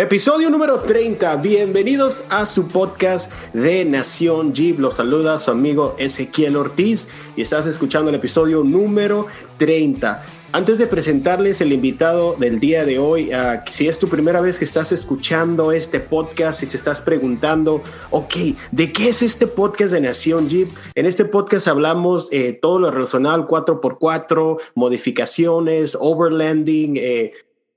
[0.00, 1.36] Episodio número 30.
[1.36, 4.78] Bienvenidos a su podcast de Nación Jeep.
[4.78, 9.26] Los saluda su amigo Ezequiel Ortiz y estás escuchando el episodio número
[9.58, 10.24] 30.
[10.52, 14.58] Antes de presentarles el invitado del día de hoy, uh, si es tu primera vez
[14.58, 18.34] que estás escuchando este podcast y te estás preguntando, ok,
[18.72, 20.70] ¿de qué es este podcast de Nación Jeep?
[20.94, 27.32] En este podcast hablamos eh, todo lo relacionado al 4x4, modificaciones, overlanding, eh,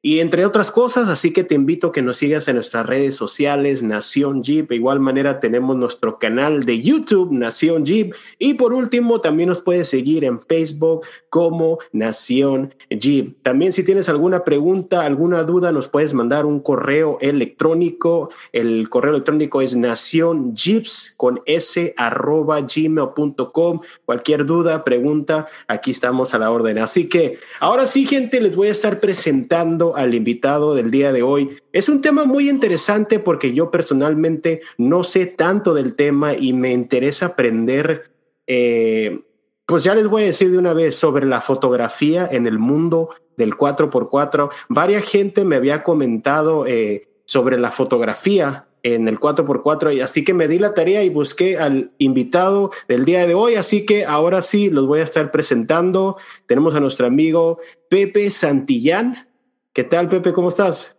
[0.06, 3.16] y entre otras cosas, así que te invito a que nos sigas en nuestras redes
[3.16, 4.68] sociales, Nación Jeep.
[4.68, 8.14] De igual manera, tenemos nuestro canal de YouTube, Nación Jeep.
[8.38, 13.42] Y por último, también nos puedes seguir en Facebook como Nación Jeep.
[13.44, 18.30] También si tienes alguna pregunta, alguna duda, nos puedes mandar un correo electrónico.
[18.52, 23.80] El correo electrónico es Nación Jeeps con s arroba gmail.com.
[24.04, 26.80] Cualquier duda, pregunta, aquí estamos a la orden.
[26.80, 31.24] Así que ahora sí, gente, les voy a estar presentando al invitado del día de
[31.24, 31.58] hoy.
[31.72, 36.72] Es un tema muy interesante porque yo personalmente no sé tanto del tema y me
[36.72, 38.12] interesa aprender,
[38.48, 39.22] eh,
[39.66, 43.10] pues ya les voy a decir de una vez sobre la fotografía en el mundo
[43.38, 44.50] del 4x4.
[44.70, 50.34] Varia gente me había comentado eh, sobre la fotografía en el 4x4 y así que
[50.34, 54.44] me di la tarea y busqué al invitado del día de hoy, así que ahora
[54.44, 56.18] sí los voy a estar presentando.
[56.46, 59.30] Tenemos a nuestro amigo Pepe Santillán.
[59.74, 60.34] ¿Qué tal, Pepe?
[60.34, 60.96] ¿Cómo estás?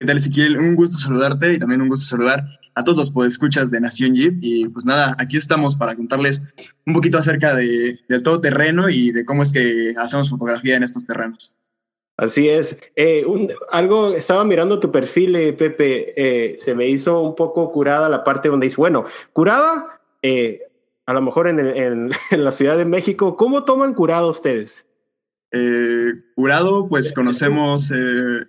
[0.00, 0.56] ¿Qué tal, Ezequiel?
[0.56, 2.42] Un gusto saludarte y también un gusto saludar
[2.74, 4.38] a todos los podescuchas de Nación Jeep.
[4.40, 6.42] Y pues nada, aquí estamos para contarles
[6.86, 10.82] un poquito acerca de, del todo terreno y de cómo es que hacemos fotografía en
[10.82, 11.52] estos terrenos.
[12.16, 12.80] Así es.
[12.96, 13.26] Eh,
[13.70, 18.24] algo, estaba mirando tu perfil, eh, Pepe, eh, se me hizo un poco curada la
[18.24, 20.00] parte donde dice, bueno, curada,
[21.04, 24.87] a lo mejor en, en, en la Ciudad de México, ¿cómo toman curado ustedes?
[25.50, 27.94] Eh, curado, pues conocemos eh,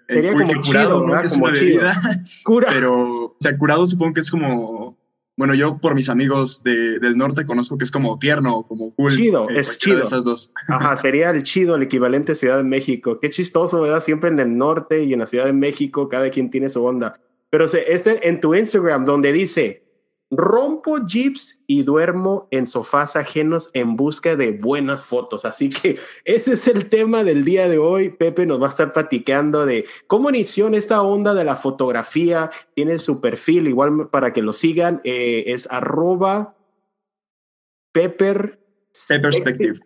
[0.07, 1.19] el pulque curado, ¿no?
[1.21, 2.01] Que es una bebida.
[2.69, 4.97] Pero, o sea, curado supongo que es como.
[5.37, 9.15] Bueno, yo por mis amigos de, del norte conozco que es como tierno, como cool.
[9.15, 10.03] Chido, eh, es chido.
[10.03, 10.51] esas dos.
[10.67, 13.19] Ajá, sería el chido, el equivalente a Ciudad de México.
[13.21, 14.01] Qué chistoso, ¿verdad?
[14.01, 17.21] Siempre en el norte y en la Ciudad de México, cada quien tiene su onda.
[17.49, 19.88] Pero este en tu Instagram, donde dice
[20.31, 25.43] Rompo jeeps y duermo en sofás ajenos en busca de buenas fotos.
[25.43, 28.09] Así que ese es el tema del día de hoy.
[28.09, 32.51] Pepe nos va a estar platicando de cómo inició en esta onda de la fotografía.
[32.75, 36.55] Tiene su perfil, igual para que lo sigan, eh, es arroba
[37.91, 38.59] pepper.
[39.07, 39.79] Perspective.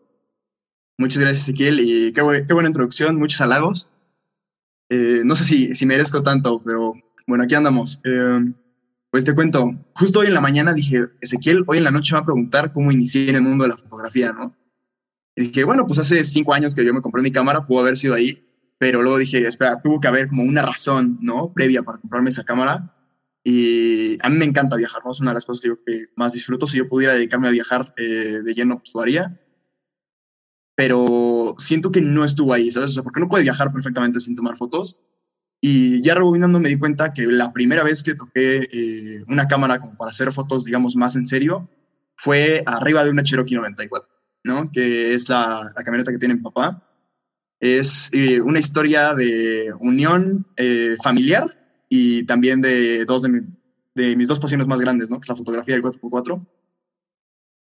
[0.98, 3.88] Muchas gracias, Ezequiel, y qué, buena introducción, muchos halagos.
[4.90, 6.96] Eh, no sé si, si merezco tanto, pero
[7.26, 8.02] bueno, aquí andamos.
[8.04, 8.40] Eh,
[9.10, 12.20] pues te cuento, justo hoy en la mañana dije, Ezequiel, hoy en la noche va
[12.20, 14.54] a preguntar cómo inicié en el mundo de la fotografía, ¿no?
[15.34, 17.96] Y dije, bueno, pues hace cinco años que yo me compré mi cámara, pudo haber
[17.96, 18.46] sido ahí,
[18.78, 21.54] pero luego dije, espera, tuvo que haber como una razón, ¿no?
[21.54, 22.95] Previa para comprarme esa cámara.
[23.48, 25.12] Y a mí me encanta viajar, ¿no?
[25.12, 26.66] Es una de las cosas que yo que más disfruto.
[26.66, 29.40] Si yo pudiera dedicarme a viajar eh, de lleno, pues lo haría.
[30.76, 32.90] Pero siento que no estuvo ahí, ¿sabes?
[32.90, 35.00] O sea, porque no puede viajar perfectamente sin tomar fotos.
[35.62, 39.80] Y ya rebobinando me di cuenta que la primera vez que toqué eh, una cámara
[39.80, 41.70] como para hacer fotos, digamos, más en serio,
[42.16, 44.12] fue arriba de una Cherokee 94,
[44.44, 44.72] ¿no?
[44.72, 46.84] Que es la, la camioneta que tiene mi papá.
[47.60, 50.48] Es eh, una historia de unión
[51.04, 51.48] familiar
[51.90, 53.44] y también de dos de,
[53.94, 55.18] de, mis dos pasiones más grandes, ¿no?
[55.18, 56.46] que es la fotografía y el 4x4.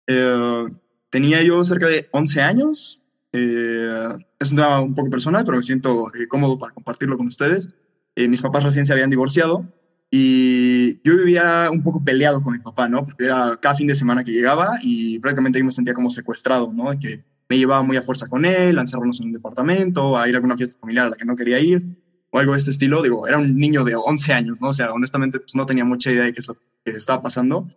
[0.06, 0.64] Eh,
[1.10, 3.00] tenía yo cerca de 11 años.
[3.32, 4.08] Eh,
[4.40, 7.68] es un tema un poco personal, pero me siento eh, cómodo para compartirlo con ustedes.
[8.16, 9.64] Eh, mis papás recién se habían divorciado
[10.10, 13.04] y yo vivía un poco peleado con mi papá, ¿no?
[13.04, 16.72] Porque era cada fin de semana que llegaba y prácticamente yo me sentía como secuestrado,
[16.72, 16.90] ¿no?
[16.90, 20.28] De que me llevaba muy a fuerza con él, a encerrarnos en un departamento, a
[20.28, 21.84] ir a alguna fiesta familiar a la que no quería ir
[22.34, 23.00] o algo de este estilo.
[23.00, 24.70] Digo, era un niño de 11 años, ¿no?
[24.70, 27.68] O sea, honestamente, pues no tenía mucha idea de qué es lo que estaba pasando.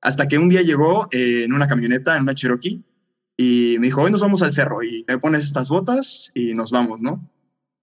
[0.00, 2.82] Hasta que un día llegó eh, en una camioneta, en una Cherokee,
[3.36, 6.72] y me dijo, hoy nos vamos al cerro y te pones estas botas y nos
[6.72, 7.30] vamos, ¿no?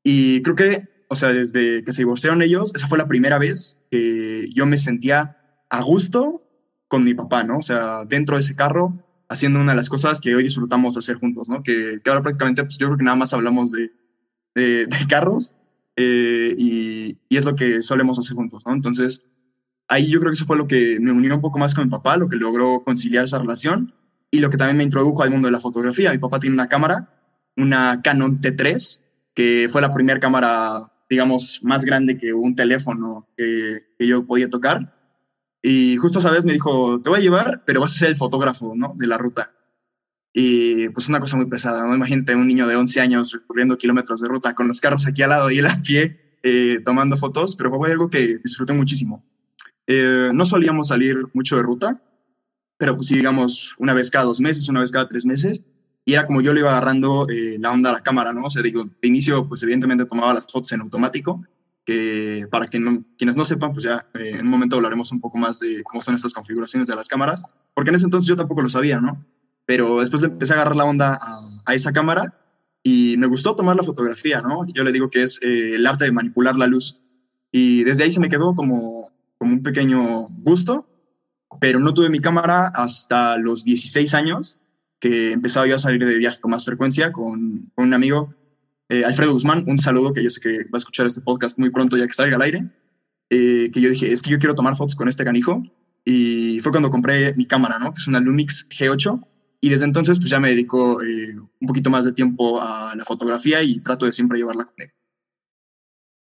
[0.03, 3.77] Y creo que, o sea, desde que se divorciaron ellos, esa fue la primera vez
[3.89, 5.37] que yo me sentía
[5.69, 6.43] a gusto
[6.89, 7.59] con mi papá, ¿no?
[7.59, 11.15] O sea, dentro de ese carro, haciendo una de las cosas que hoy disfrutamos hacer
[11.15, 11.63] juntos, ¿no?
[11.63, 13.91] Que, que ahora prácticamente, pues yo creo que nada más hablamos de,
[14.55, 15.55] de, de carros
[15.97, 18.73] eh, y, y, es lo que solemos hacer juntos, ¿no?
[18.73, 19.25] Entonces,
[19.87, 21.89] ahí yo creo que eso fue lo que me unió un poco más con mi
[21.89, 23.95] papá, lo que logró conciliar esa relación
[24.29, 26.11] y lo que también me introdujo al mundo de la fotografía.
[26.11, 27.09] Mi papá tiene una cámara,
[27.55, 29.01] una Canon T3,
[29.33, 34.49] que fue la primera cámara, digamos, más grande que un teléfono que, que yo podía
[34.49, 34.93] tocar.
[35.63, 38.17] Y justo esa vez me dijo, te voy a llevar, pero vas a ser el
[38.17, 38.93] fotógrafo, ¿no?
[38.95, 39.51] De la ruta.
[40.39, 41.95] Y pues una cosa muy pesada, ¿no?
[41.95, 45.31] Imagínate un niño de 11 años recorriendo kilómetros de ruta con los carros aquí al
[45.31, 49.25] lado y él a pie eh, tomando fotos, pero fue algo que disfruté muchísimo.
[49.87, 51.99] Eh, no solíamos salir mucho de ruta,
[52.77, 55.63] pero pues digamos, una vez cada dos meses, una vez cada tres meses,
[56.05, 58.45] y era como yo le iba agarrando eh, la onda a la cámara, ¿no?
[58.45, 61.43] O sea, digo, de inicio, pues evidentemente tomaba las fotos en automático,
[61.83, 65.57] que para no, quienes no sepan, pues ya en un momento hablaremos un poco más
[65.61, 67.41] de cómo son estas configuraciones de las cámaras,
[67.73, 69.25] porque en ese entonces yo tampoco lo sabía, ¿no?
[69.67, 72.33] Pero después empecé a agarrar la onda a, esa cámara
[72.81, 74.65] y me gustó tomar la fotografía, ¿no?
[74.73, 76.99] Yo le digo que es el arte de manipular la luz.
[77.51, 80.87] Y desde ahí se me quedó como como un pequeño gusto,
[81.59, 84.57] pero no tuve mi cámara hasta los 16 años,
[84.99, 88.33] que empezaba yo a salir de viaje con más frecuencia con, un amigo,
[88.89, 91.69] eh, Alfredo Guzmán, un saludo que yo sé que va a escuchar este podcast muy
[91.69, 92.69] pronto ya que salga al aire,
[93.29, 95.63] eh, que yo dije, es que yo quiero tomar fotos con este canijo,
[96.03, 97.93] y fue cuando compré mi cámara, ¿no?
[97.93, 99.25] Que es una Lumix G8,
[99.59, 103.05] y desde entonces pues ya me dedico eh, un poquito más de tiempo a la
[103.05, 104.91] fotografía y trato de siempre llevarla con él.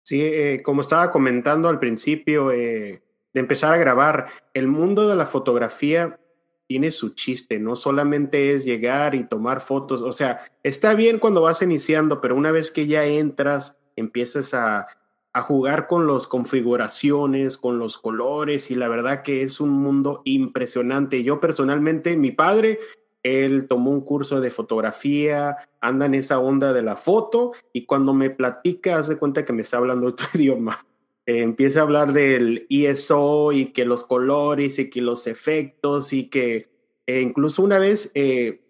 [0.03, 3.01] Sí, eh, como estaba comentando al principio eh,
[3.33, 6.19] de empezar a grabar, el mundo de la fotografía
[6.67, 11.41] tiene su chiste, no solamente es llegar y tomar fotos, o sea, está bien cuando
[11.41, 14.87] vas iniciando, pero una vez que ya entras, empiezas a,
[15.33, 20.21] a jugar con las configuraciones, con los colores y la verdad que es un mundo
[20.25, 21.23] impresionante.
[21.23, 22.79] Yo personalmente, mi padre
[23.23, 28.13] él tomó un curso de fotografía, anda en esa onda de la foto y cuando
[28.13, 30.85] me platica, hace cuenta que me está hablando otro idioma.
[31.25, 36.29] Eh, empieza a hablar del ISO y que los colores y que los efectos y
[36.29, 36.67] que
[37.07, 38.61] eh, incluso una vez eh,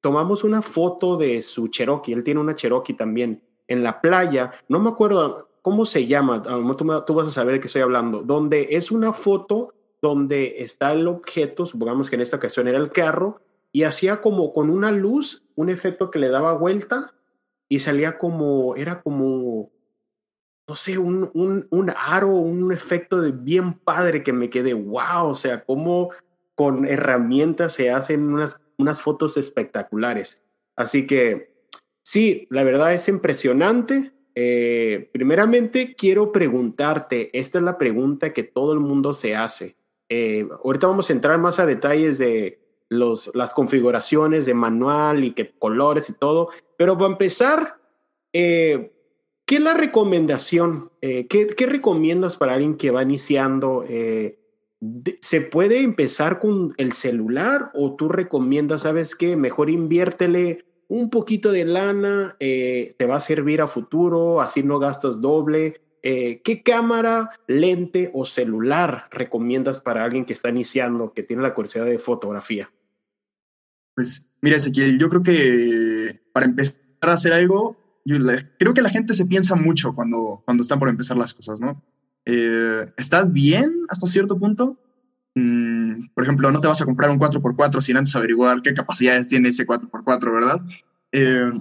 [0.00, 4.78] tomamos una foto de su Cherokee, él tiene una Cherokee también, en la playa, no
[4.78, 6.40] me acuerdo cómo se llama,
[6.76, 10.92] tú, tú vas a saber de qué estoy hablando, donde es una foto donde está
[10.92, 13.40] el objeto, supongamos que en esta ocasión era el carro,
[13.76, 17.12] y hacía como con una luz un efecto que le daba vuelta
[17.68, 19.70] y salía como, era como,
[20.66, 25.26] no sé, un, un, un aro, un efecto de bien padre que me quedé, wow,
[25.26, 26.08] o sea, cómo
[26.54, 30.42] con herramientas se hacen unas, unas fotos espectaculares.
[30.74, 31.52] Así que
[32.02, 34.10] sí, la verdad es impresionante.
[34.34, 39.76] Eh, primeramente, quiero preguntarte, esta es la pregunta que todo el mundo se hace.
[40.08, 45.32] Eh, ahorita vamos a entrar más a detalles de, los, las configuraciones de manual y
[45.32, 46.48] que colores y todo.
[46.76, 47.78] Pero para empezar,
[48.32, 48.92] eh,
[49.44, 50.90] ¿qué es la recomendación?
[51.00, 53.84] Eh, ¿qué, ¿qué, recomiendas para alguien que va iniciando?
[53.88, 54.38] Eh,
[55.20, 61.50] ¿Se puede empezar con el celular o tú recomiendas, sabes qué, mejor inviértele un poquito
[61.50, 65.80] de lana, te va a servir a futuro, así no gastas doble?
[66.02, 71.86] ¿Qué cámara, lente o celular recomiendas para alguien que está iniciando, que tiene la curiosidad
[71.86, 72.70] de fotografía?
[73.96, 77.76] Pues mira, Ezequiel, yo creo que para empezar a hacer algo,
[78.58, 81.82] creo que la gente se piensa mucho cuando, cuando están por empezar las cosas, ¿no?
[82.26, 84.78] Eh, ¿Estás bien hasta cierto punto?
[85.34, 89.28] Mm, por ejemplo, no te vas a comprar un 4x4 sin antes averiguar qué capacidades
[89.28, 90.60] tiene ese 4x4, ¿verdad?
[91.12, 91.52] Eh,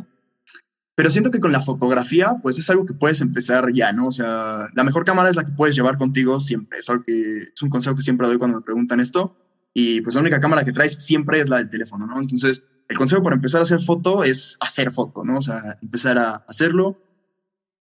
[0.93, 4.07] pero siento que con la fotografía, pues es algo que puedes empezar ya, ¿no?
[4.07, 6.79] O sea, la mejor cámara es la que puedes llevar contigo siempre.
[6.79, 9.37] Es, que, es un consejo que siempre doy cuando me preguntan esto
[9.77, 12.21] y pues la única cámara que traes siempre es la del teléfono, ¿no?
[12.21, 15.39] Entonces, el consejo para empezar a hacer foto es hacer foto, ¿no?
[15.39, 17.01] O sea, empezar a hacerlo.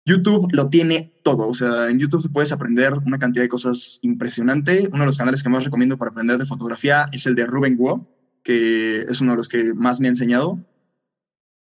[0.04, 4.90] YouTube lo tiene todo, o sea, en YouTube puedes aprender una cantidad de cosas impresionante.
[4.92, 7.76] Uno de los canales que más recomiendo para aprender de fotografía es el de Ruben
[7.78, 8.06] Guo,
[8.44, 10.62] que es uno de los que más me ha enseñado.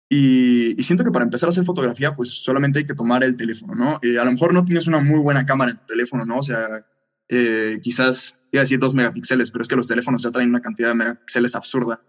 [0.10, 3.76] Y, siento que para empezar a hacer fotografía, pues solamente hay que tomar el teléfono,
[3.76, 4.00] ¿no?
[4.02, 6.38] Eh, a lo mejor no tienes una muy buena cámara en tu teléfono, ¿no?
[6.38, 6.86] O sea,
[7.28, 10.90] eh, quizás iba decir 2 megapíxeles, pero es que los teléfonos ya traen una cantidad
[10.90, 12.02] de megapíxeles absurda.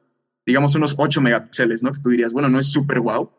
[0.44, 1.92] Digamos unos 8 megapíxeles, ¿no?
[1.92, 3.30] Que tú dirías, bueno, no es súper guau,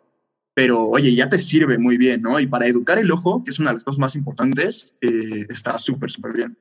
[0.53, 2.39] pero oye, ya te sirve muy bien, ¿no?
[2.39, 5.77] Y para educar el ojo, que es una de las cosas más importantes, eh, está
[5.77, 6.57] súper, súper bien.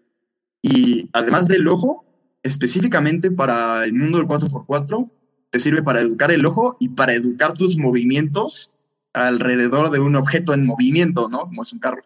[0.62, 2.04] Y además del ojo,
[2.42, 5.10] específicamente para el mundo del 4x4,
[5.50, 8.72] te sirve para educar el ojo y para educar tus movimientos
[9.12, 11.40] alrededor de un objeto en movimiento, ¿no?
[11.46, 12.02] Como es un carro.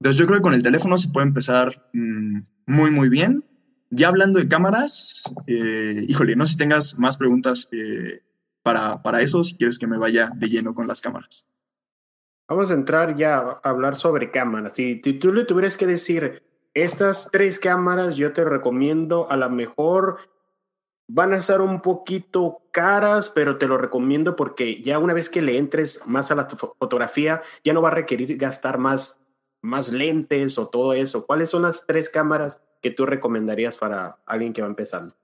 [0.00, 3.44] Entonces yo creo que con el teléfono se puede empezar mm, muy, muy bien.
[3.90, 8.22] Ya hablando de cámaras, eh, híjole, no sé si tengas más preguntas eh,
[8.62, 11.46] para, para eso, si quieres que me vaya de lleno con las cámaras.
[12.48, 14.74] Vamos a entrar ya a hablar sobre cámaras.
[14.74, 16.42] Si tú le tuvieras que decir,
[16.74, 20.18] estas tres cámaras yo te recomiendo, a lo mejor
[21.08, 25.42] van a estar un poquito caras, pero te lo recomiendo porque ya una vez que
[25.42, 29.20] le entres más a la fotografía, ya no va a requerir gastar más,
[29.68, 31.26] más lentes o todo eso.
[31.26, 35.14] ¿Cuáles son las tres cámaras que tú recomendarías para alguien que va empezando?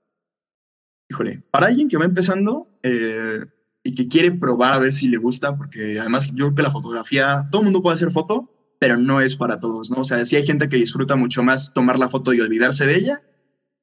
[1.09, 3.45] Híjole, para alguien que va empezando, eh,
[3.85, 6.71] y que quiere probar a ver si le gusta, porque además yo creo que la
[6.71, 10.01] fotografía, todo el mundo puede hacer foto, pero no es para todos, ¿no?
[10.01, 12.95] O sea, sí hay gente que disfruta mucho más tomar la foto y olvidarse de
[12.95, 13.21] ella,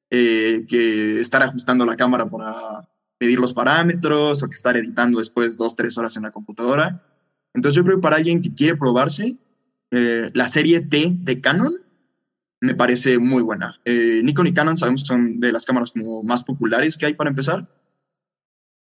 [0.09, 5.57] eh, que estar ajustando la cámara para medir los parámetros o que estar editando después
[5.57, 7.01] dos, tres horas en la computadora.
[7.53, 9.37] Entonces yo creo que para alguien que quiere probarse,
[9.95, 11.75] eh, la serie T de Canon
[12.61, 13.79] me parece muy buena.
[13.85, 17.29] Eh, Nikon y Canon sabemos que son de las cámaras más populares que hay para
[17.29, 17.69] empezar.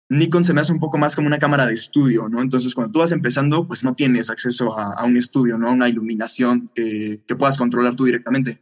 [0.08, 2.42] Nikon se me hace un poco más como una cámara de estudio, ¿no?
[2.42, 5.70] Entonces, cuando tú vas empezando, pues no tienes acceso a, un estudio, ¿no?
[5.70, 8.60] Una iluminación que, puedas controlar tú directamente.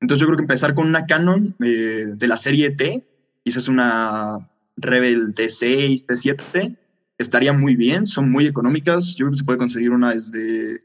[0.00, 3.06] Entonces, yo creo que empezar con una Canon eh, de la serie T,
[3.44, 6.78] quizás una Rebel T6, T7,
[7.18, 9.16] estaría muy bien, son muy económicas.
[9.16, 10.78] Yo creo que se puede conseguir una desde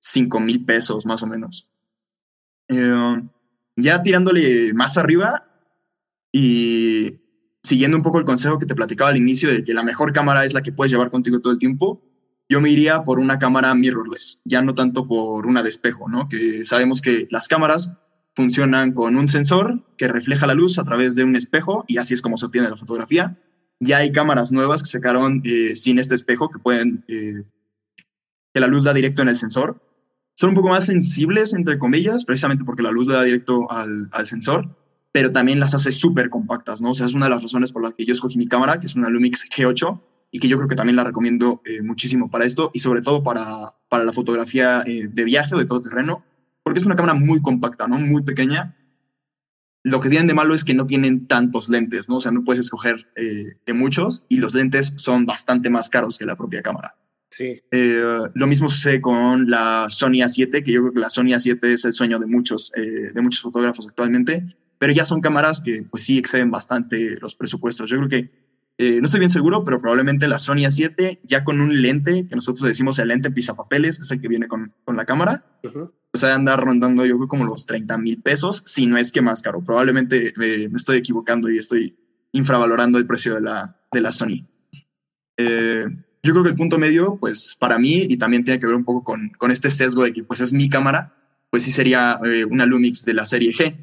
[0.00, 1.70] 5 mil pesos, más o menos.
[2.68, 3.22] Eh,
[3.76, 5.46] ya tirándole más arriba
[6.32, 7.20] y
[7.62, 10.44] siguiendo un poco el consejo que te platicaba al inicio de que la mejor cámara
[10.44, 12.02] es la que puedes llevar contigo todo el tiempo,
[12.48, 16.28] yo me iría por una cámara mirrorless, ya no tanto por una de espejo, ¿no?
[16.28, 17.96] Que sabemos que las cámaras
[18.34, 22.14] funcionan con un sensor que refleja la luz a través de un espejo y así
[22.14, 23.38] es como se obtiene la fotografía.
[23.78, 27.44] Ya hay cámaras nuevas que sacaron eh, sin este espejo que pueden, eh,
[28.52, 29.80] que la luz da directo en el sensor.
[30.40, 34.74] Son un poco más sensibles, entre comillas, precisamente porque la luz da directo al, sensor
[35.12, 36.90] pero también las hace súper compactas, ¿no?
[36.90, 38.86] O sea, es una de las razones por las que yo escogí mi cámara, que
[38.86, 42.46] es una Lumix G8, y que yo creo que también la recomiendo eh, muchísimo para
[42.46, 46.24] esto, y sobre todo para, para la fotografía eh, de viaje o de todo terreno,
[46.62, 47.98] porque es una cámara muy compacta, ¿no?
[47.98, 48.76] Muy pequeña.
[49.82, 52.16] Lo que tienen de malo es que no tienen tantos lentes, ¿no?
[52.16, 56.18] O sea, no puedes escoger eh, de muchos, y los lentes son bastante más caros
[56.18, 56.94] que la propia cámara.
[57.30, 57.62] Sí.
[57.70, 61.84] lo mismo sucede con la Sony A7, que yo creo que la Sony A7 es
[61.84, 64.44] el sueño de muchos, de muchos fotógrafos actualmente,
[64.80, 67.90] pero ya son cámaras que pues sí exceden bastante los presupuestos.
[67.90, 68.30] Yo creo que,
[68.78, 72.34] eh, no estoy bien seguro, pero probablemente la Sony A7 ya con un lente, que
[72.34, 76.34] nosotros decimos el lente pisapapeles, es el que viene con, con la cámara, o sea,
[76.34, 79.62] andar rondando yo creo como los 30 mil pesos, si no es que más caro.
[79.62, 81.98] Probablemente me, estoy equivocando y estoy
[82.32, 84.46] infravalorando el precio de la, de la Sony.
[85.36, 85.84] Eh,
[86.22, 88.84] yo creo que el punto medio, pues para mí, y también tiene que ver un
[88.84, 91.14] poco con, con este sesgo de que pues es mi cámara,
[91.50, 93.76] pues sí sería eh, una Lumix de la serie G.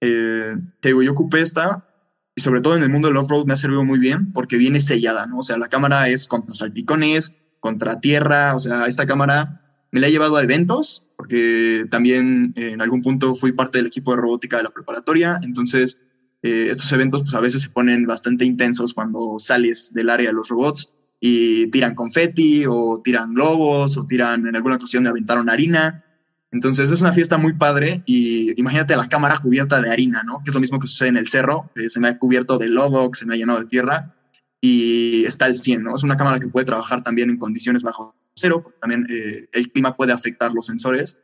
[0.00, 1.86] Eh, te digo, yo ocupé esta
[2.34, 4.80] y sobre todo en el mundo del off-road me ha servido muy bien porque viene
[4.80, 5.38] sellada, ¿no?
[5.38, 10.08] O sea, la cámara es contra salpicones, contra tierra, o sea, esta cámara me la
[10.08, 14.20] he llevado a eventos porque también eh, en algún punto fui parte del equipo de
[14.20, 16.00] robótica de la preparatoria, entonces
[16.42, 20.34] eh, estos eventos pues a veces se ponen bastante intensos cuando sales del área de
[20.34, 26.04] los robots y tiran confeti o tiran globos o tiran en alguna ocasión aventaron harina
[26.52, 30.42] entonces es una fiesta muy padre y imagínate la cámara cubierta de harina, ¿no?
[30.42, 32.68] Que es lo mismo que sucede en el cerro, que se me ha cubierto de
[32.68, 34.16] lodo, que se me ha llenado de tierra
[34.60, 35.94] y está al 100, ¿no?
[35.94, 39.94] Es una cámara que puede trabajar también en condiciones bajo cero, también eh, el clima
[39.94, 41.18] puede afectar los sensores.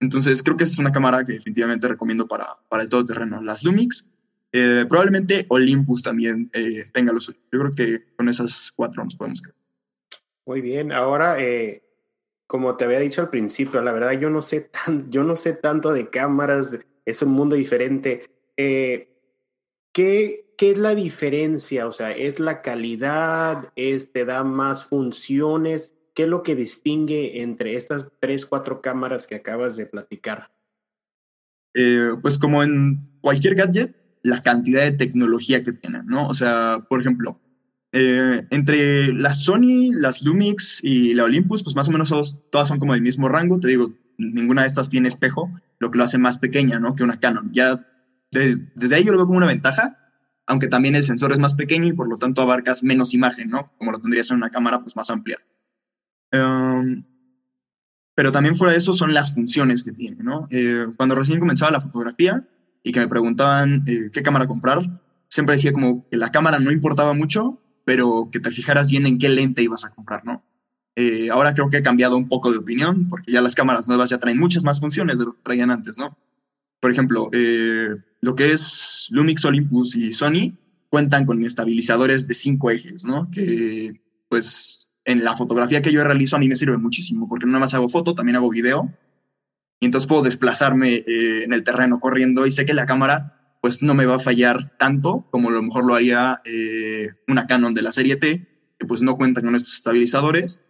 [0.00, 3.42] Entonces creo que es una cámara que definitivamente recomiendo para, para el todoterreno.
[3.42, 4.06] Las Lumix,
[4.54, 7.40] eh, probablemente Olympus también eh, tenga los suyo.
[7.52, 9.56] Yo creo que con esas cuatro nos podemos quedar.
[10.46, 11.38] Muy bien, ahora
[12.46, 15.54] como te había dicho al principio, la verdad yo no sé, tan, yo no sé
[15.54, 18.30] tanto de cámaras, es un mundo diferente.
[18.56, 19.08] Eh,
[19.92, 21.86] ¿qué, ¿Qué es la diferencia?
[21.86, 23.72] O sea, ¿es la calidad?
[23.76, 25.94] ¿Es, ¿Te da más funciones?
[26.14, 30.52] ¿Qué es lo que distingue entre estas tres, cuatro cámaras que acabas de platicar?
[31.74, 36.26] Eh, pues como en cualquier gadget, la cantidad de tecnología que tienen, ¿no?
[36.26, 37.38] O sea, por ejemplo,
[37.92, 42.80] eh, entre las Sony, las Lumix y la Olympus, pues más o menos todas son
[42.80, 43.60] como del mismo rango.
[43.60, 46.94] Te digo, ninguna de estas tiene espejo, lo que lo hace más pequeña, ¿no?
[46.94, 47.50] Que una Canon.
[47.52, 47.86] Ya
[48.30, 49.98] desde ahí yo lo veo como una ventaja,
[50.46, 53.70] aunque también el sensor es más pequeño y por lo tanto abarcas menos imagen, ¿no?
[53.76, 55.38] Como lo tendrías en una cámara pues más amplia.
[56.32, 57.04] Um,
[58.14, 60.48] pero también fuera de eso son las funciones que tiene, ¿no?
[60.50, 62.48] Eh, cuando recién comenzaba la fotografía
[62.84, 64.78] y que me preguntaban eh, qué cámara comprar,
[65.28, 69.18] siempre decía como que la cámara no importaba mucho, pero que te fijaras bien en
[69.18, 70.44] qué lente ibas a comprar, ¿no?
[70.94, 74.10] Eh, ahora creo que he cambiado un poco de opinión, porque ya las cámaras nuevas
[74.10, 76.16] ya traen muchas más funciones de lo que traían antes, ¿no?
[76.78, 80.52] Por ejemplo, eh, lo que es Lumix, Olympus y Sony
[80.90, 83.30] cuentan con estabilizadores de cinco ejes, ¿no?
[83.30, 87.52] Que pues en la fotografía que yo realizo a mí me sirve muchísimo, porque no
[87.52, 88.92] nada más hago foto, también hago video,
[89.80, 93.82] y entonces puedo desplazarme eh, en el terreno corriendo y sé que la cámara pues
[93.82, 97.72] no me va a fallar tanto como a lo mejor lo haría eh, una Canon
[97.72, 98.46] de la serie T,
[98.78, 100.60] que pues no cuenta con estos estabilizadores,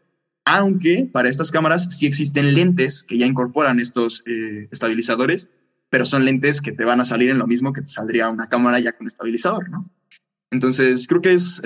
[0.45, 5.51] aunque para estas cámaras sí existen lentes que ya incorporan estos eh, estabilizadores,
[5.91, 8.49] pero son lentes que te van a salir en lo mismo que te saldría una
[8.49, 9.91] cámara ya con estabilizador, ¿no?
[10.51, 11.61] Entonces, creo que es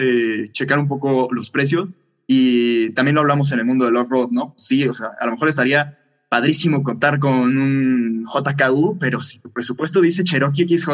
[0.52, 1.90] checar un poco los precios
[2.26, 4.54] y también lo hablamos en el mundo del off-road, ¿no?
[4.56, 5.98] Sí, o sea, a lo mejor estaría
[6.28, 10.90] padrísimo contar con un JKU, pero si tu presupuesto dice Cherokee XJ,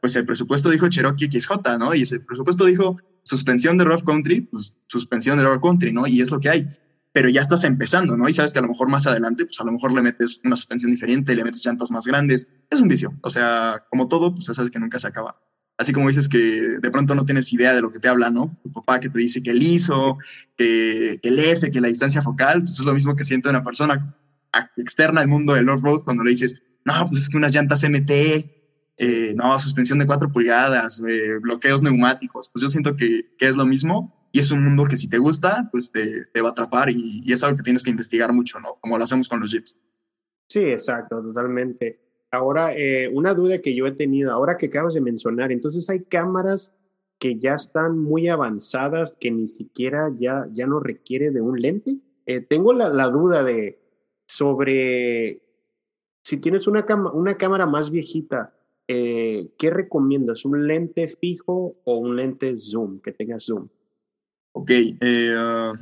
[0.00, 1.94] pues el presupuesto dijo Cherokee XJ, ¿no?
[1.94, 6.06] Y ese presupuesto dijo suspensión de rough country, pues suspensión de rough country, ¿no?
[6.06, 6.66] Y es lo que hay.
[7.12, 8.28] Pero ya estás empezando, ¿no?
[8.28, 10.54] Y sabes que a lo mejor más adelante, pues a lo mejor le metes una
[10.54, 12.46] suspensión diferente, le metes llantas más grandes.
[12.70, 13.14] Es un vicio.
[13.22, 15.36] O sea, como todo, pues sabes que nunca se acaba
[15.78, 18.50] así como dices que de pronto no tienes idea de lo que te habla, ¿no?
[18.62, 20.18] Tu papá que te dice que el ISO,
[20.56, 24.16] que, el F, que la distancia focal, pues es lo mismo que siente una persona
[24.76, 28.10] externa al mundo del off-road cuando le dices, no, pues es que unas llantas MT,
[28.98, 33.56] eh, no, suspensión de cuatro pulgadas, eh, bloqueos neumáticos, pues yo siento que, que, es
[33.56, 36.52] lo mismo y es un mundo que si te gusta, pues te, te va a
[36.52, 38.78] atrapar y, y, es algo que tienes que investigar mucho, ¿no?
[38.80, 39.78] Como lo hacemos con los jeeps.
[40.48, 42.00] Sí, exacto, totalmente.
[42.30, 46.04] Ahora, eh, una duda que yo he tenido, ahora que acabas de mencionar, entonces hay
[46.04, 46.72] cámaras
[47.18, 51.96] que ya están muy avanzadas que ni siquiera ya, ya no requiere de un lente.
[52.26, 53.78] Eh, tengo la, la, duda de
[54.26, 55.42] sobre
[56.22, 58.54] si tienes una, una cámara más viejita,
[58.88, 60.44] eh, ¿qué recomiendas?
[60.44, 63.68] ¿Un lente fijo o un lente zoom, que tenga zoom?
[64.52, 65.76] Ok, uh,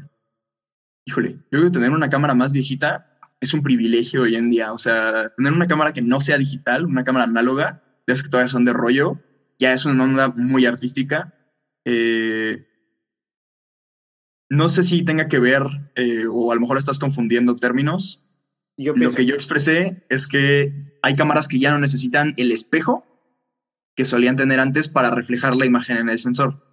[1.06, 4.72] híjole, yo creo que tener una cámara más viejita es un privilegio hoy en día.
[4.72, 8.48] O sea, tener una cámara que no sea digital, una cámara análoga, de que todavía
[8.48, 9.18] son de rollo,
[9.58, 11.34] ya es una onda muy artística.
[11.84, 12.66] Eh,
[14.50, 15.62] no sé si tenga que ver,
[15.94, 18.23] eh, o a lo mejor estás confundiendo términos.
[18.76, 23.06] Yo lo que yo expresé es que hay cámaras que ya no necesitan el espejo
[23.94, 26.64] que solían tener antes para reflejar la imagen en el sensor,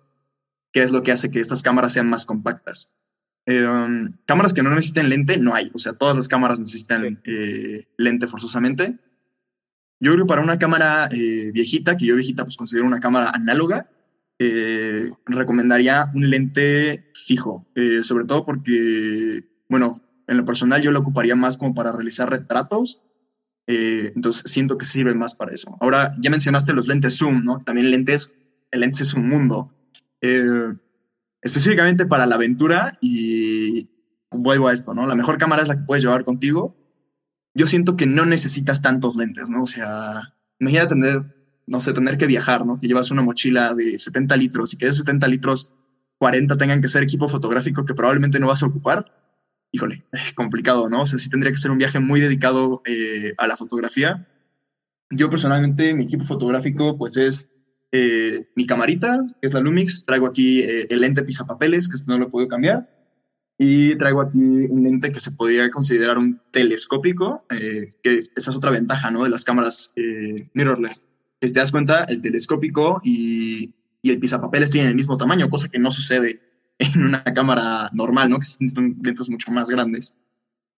[0.72, 2.92] que es lo que hace que estas cámaras sean más compactas.
[3.46, 5.72] Em, cámaras que no necesiten lente, no hay.
[5.74, 8.98] O sea, todas las cámaras necesitan eh, lente forzosamente.
[10.00, 13.30] Yo creo que para una cámara eh, viejita, que yo viejita pues considero una cámara
[13.30, 13.90] análoga,
[14.40, 17.68] eh, recomendaría un lente fijo,
[18.02, 23.04] sobre todo porque, bueno, en lo personal yo lo ocuparía más como para realizar retratos,
[23.68, 25.78] entonces siento que sirve más para eso.
[25.80, 27.60] Ahora, ya mencionaste los lentes zoom, ¿no?
[27.60, 28.34] También lentes,
[28.72, 29.74] el lente es un mundo
[31.42, 33.90] específicamente para la aventura y
[34.32, 35.06] vuelvo a esto, ¿no?
[35.06, 36.78] La mejor cámara es la que puedes llevar contigo.
[37.54, 39.64] Yo siento que no necesitas tantos lentes, ¿no?
[39.64, 41.24] O sea, imagínate tener,
[41.68, 42.80] no sé, tener que viajar, ¿no?
[42.80, 45.74] Que llevas una mochila de 70 litros y que de esos 70 litros
[46.20, 49.21] 40 tengan que ser equipo fotográfico que probablemente no vas a ocupar.
[49.72, 50.04] Híjole,
[50.36, 51.02] complicado, ¿no?
[51.02, 54.28] O sea, sí tendría que ser un viaje muy dedicado eh, a la fotografía.
[55.10, 57.52] Yo personalmente, mi equipo fotográfico, pues es
[57.92, 62.18] eh, mi camarita, que es la Lumix, traigo aquí eh, el lente pisapapeles, que no
[62.18, 62.90] lo puedo cambiar,
[63.58, 68.58] y traigo aquí un lente que se podría considerar un telescópico, eh, que esa es
[68.58, 69.24] otra ventaja ¿no?
[69.24, 69.92] de las cámaras
[70.54, 71.06] mirrorless.
[71.42, 75.68] Si te das cuenta, el telescópico y, y el pisapapeles tienen el mismo tamaño, cosa
[75.68, 76.40] que no sucede
[76.82, 78.40] en una cámara normal, ¿no?
[78.40, 80.16] que son lentes mucho más grandes.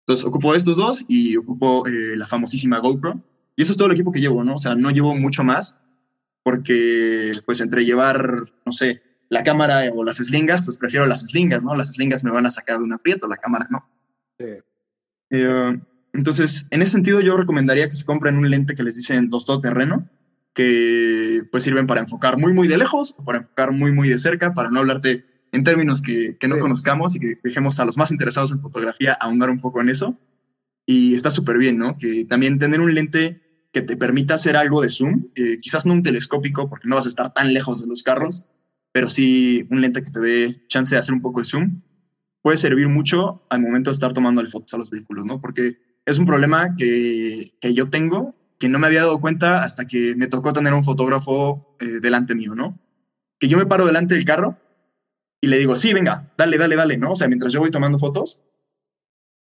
[0.01, 3.23] Entonces, ocupo estos dos y ocupo la famosísima GoPro.
[3.55, 4.55] Y eso es todo el equipo que llevo, ¿no?
[4.55, 5.79] O sea, no llevo mucho más
[6.43, 11.63] porque pues entre llevar, no sé, la cámara o las slingas, pues prefiero las slingas,
[11.63, 11.75] ¿no?
[11.75, 13.89] Las slingas me van a sacar de un aprieto, la cámara no.
[14.37, 14.45] Sí.
[15.29, 19.29] Eh, entonces, en ese sentido yo recomendaría que se compren un lente que les dicen
[19.29, 20.09] dos terreno,
[20.53, 24.19] que pues sirven para enfocar muy, muy de lejos o para enfocar muy, muy de
[24.19, 27.95] cerca, para no hablarte en términos que, que no conozcamos y que dejemos a los
[27.95, 30.15] más interesados en fotografía ahondar un poco en eso.
[30.85, 31.97] Y está súper bien, ¿no?
[31.97, 35.93] Que también tener un lente que te permita hacer algo de zoom, eh, quizás no
[35.93, 38.43] un telescópico porque no vas a estar tan lejos de los carros,
[38.91, 41.81] pero sí un lente que te dé chance de hacer un poco de zoom,
[42.41, 45.39] puede servir mucho al momento de estar tomando fotos a los vehículos, ¿no?
[45.39, 49.85] Porque es un problema que, que, yo tengo que no me había dado cuenta hasta
[49.85, 52.79] que me tocó tener un fotógrafo eh, delante mío, ¿no?
[53.39, 54.57] Que yo me paro delante del carro
[55.43, 57.11] y le digo, sí, venga, dale, dale, dale, ¿no?
[57.11, 58.39] O sea, mientras yo voy tomando fotos,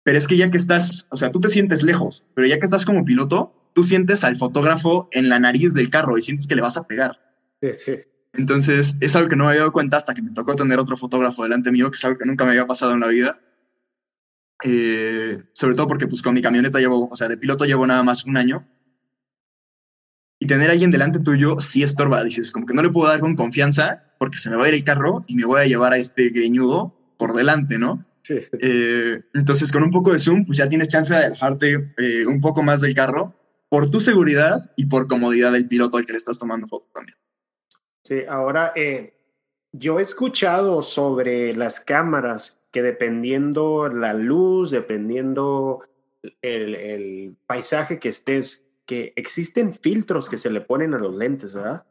[0.01, 2.65] pero es que ya que estás, o sea, tú te sientes lejos, pero ya que
[2.65, 6.56] estás como piloto, tú sientes al fotógrafo en la nariz del carro y sientes que
[6.56, 7.19] le vas a pegar.
[7.62, 7.95] Sí, sí.
[8.34, 10.97] Entonces, es algo que no me había dado cuenta hasta que me tocó tener otro
[10.97, 13.39] fotógrafo delante mío, que es algo que nunca me había pasado en la vida.
[14.63, 18.01] Eh, sobre todo porque pues con mi camioneta llevo, o sea, de piloto llevo nada
[18.01, 18.67] más un año.
[20.43, 23.21] Y tener a alguien delante tuyo sí estorba, dices, como que no le puedo dar
[23.21, 25.93] con confianza porque se me va a ir el carro y me voy a llevar
[25.93, 28.06] a este greñudo por delante, ¿no?
[28.23, 28.41] Sí.
[28.60, 32.41] Eh, entonces, con un poco de zoom, pues ya tienes chance de alejarte eh, un
[32.41, 33.34] poco más del carro
[33.69, 37.17] por tu seguridad y por comodidad del piloto al que le estás tomando foto también.
[38.03, 39.13] Sí, ahora eh,
[39.71, 45.88] yo he escuchado sobre las cámaras que dependiendo la luz, dependiendo
[46.41, 51.54] el, el paisaje que estés, que existen filtros que se le ponen a los lentes,
[51.54, 51.86] ¿verdad?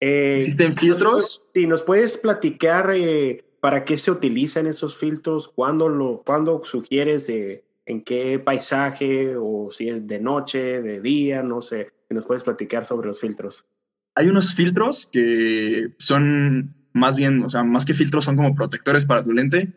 [0.00, 1.42] Eh, ¿Existen filtros?
[1.54, 7.26] Sí, nos puedes platicar eh, para qué se utilizan esos filtros, cuándo, lo, cuándo sugieres
[7.26, 12.24] de en qué paisaje o si es de noche, de día, no sé, si nos
[12.26, 13.66] puedes platicar sobre los filtros.
[14.14, 19.04] Hay unos filtros que son más bien, o sea, más que filtros son como protectores
[19.04, 19.72] para tu lente,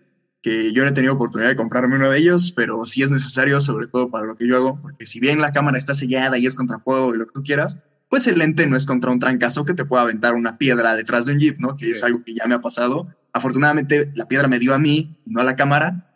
[0.46, 3.60] que yo no he tenido oportunidad de comprarme uno de ellos, pero sí es necesario,
[3.62, 6.46] sobre todo para lo que yo hago, porque si bien la cámara está sellada y
[6.46, 9.18] es contra fuego y lo que tú quieras, pues el lente no es contra un
[9.18, 11.76] trancazo que te pueda aventar una piedra detrás de un jeep, ¿no?
[11.76, 13.08] Que es algo que ya me ha pasado.
[13.34, 16.14] Afortunadamente la piedra me dio a mí no a la cámara,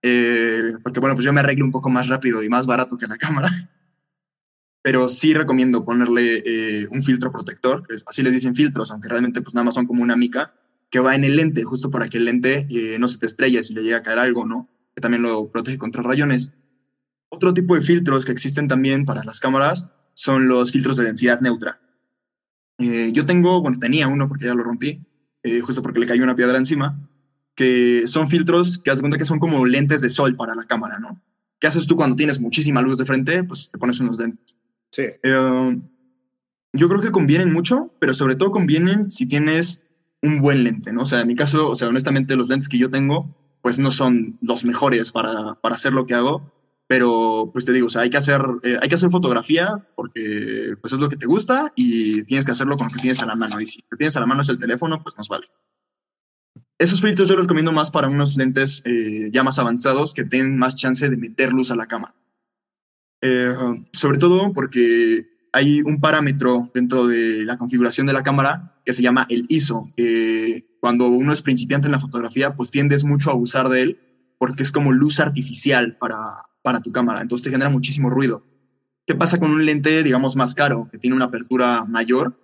[0.00, 3.08] eh, porque bueno, pues yo me arreglo un poco más rápido y más barato que
[3.08, 3.50] la cámara.
[4.82, 9.56] Pero sí recomiendo ponerle eh, un filtro protector, así les dicen filtros, aunque realmente pues
[9.56, 10.54] nada más son como una mica,
[10.92, 13.62] que va en el lente, justo para que el lente eh, no se te estrelle
[13.62, 14.68] si le llega a caer algo, ¿no?
[14.94, 16.52] Que también lo protege contra rayones.
[17.30, 21.40] Otro tipo de filtros que existen también para las cámaras son los filtros de densidad
[21.40, 21.80] neutra.
[22.76, 25.00] Eh, yo tengo, bueno, tenía uno porque ya lo rompí,
[25.42, 27.08] eh, justo porque le cayó una piedra encima,
[27.54, 30.98] que son filtros que haz cuenta que son como lentes de sol para la cámara,
[30.98, 31.22] ¿no?
[31.58, 33.42] ¿Qué haces tú cuando tienes muchísima luz de frente?
[33.44, 34.54] Pues te pones unos lentes.
[34.90, 35.04] Sí.
[36.74, 39.86] Yo creo que convienen mucho, pero sobre todo convienen si tienes
[40.22, 41.02] un buen lente, ¿no?
[41.02, 43.90] O sea, en mi caso, o sea, honestamente los lentes que yo tengo, pues no
[43.90, 46.52] son los mejores para, para hacer lo que hago,
[46.86, 50.74] pero pues te digo, o sea, hay que hacer, eh, hay que hacer fotografía porque
[50.80, 53.26] pues es lo que te gusta y tienes que hacerlo con lo que tienes a
[53.26, 53.60] la mano.
[53.60, 55.46] Y si lo que tienes a la mano es el teléfono, pues nos vale.
[56.78, 60.58] Esos filtros yo los recomiendo más para unos lentes eh, ya más avanzados que tienen
[60.58, 62.14] más chance de meter luz a la cámara.
[63.22, 63.54] Eh,
[63.92, 69.02] sobre todo porque hay un parámetro dentro de la configuración de la cámara que se
[69.02, 69.92] llama el ISO.
[70.80, 74.00] cuando uno es principiante en la fotografía, pues tiendes mucho a abusar de él
[74.38, 76.18] porque es como luz artificial para,
[76.62, 78.44] para tu cámara, entonces te genera muchísimo ruido.
[79.06, 82.40] ¿Qué pasa con un lente, digamos, más caro, que tiene una apertura mayor?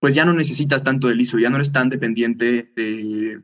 [0.00, 3.42] Pues ya no necesitas tanto del ISO, ya no eres tan dependiente de,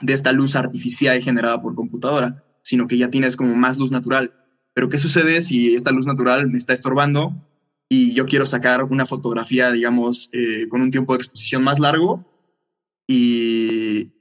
[0.00, 4.34] de esta luz artificial generada por computadora, sino que ya tienes como más luz natural.
[4.74, 7.46] Pero ¿qué sucede si esta luz natural me está estorbando
[7.88, 12.24] y yo quiero sacar una fotografía, digamos, eh, con un tiempo de exposición más largo
[13.06, 14.12] y,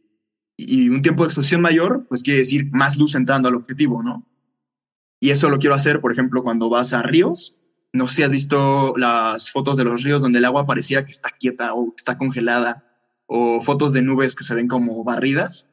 [0.57, 4.25] y un tiempo de exposición mayor, pues quiere decir más luz entrando al objetivo, ¿no?
[5.19, 7.57] Y eso lo quiero hacer, por ejemplo, cuando vas a ríos.
[7.93, 11.11] No sé si has visto las fotos de los ríos donde el agua parecía que
[11.11, 12.85] está quieta o está congelada,
[13.25, 15.67] o fotos de nubes que se ven como barridas.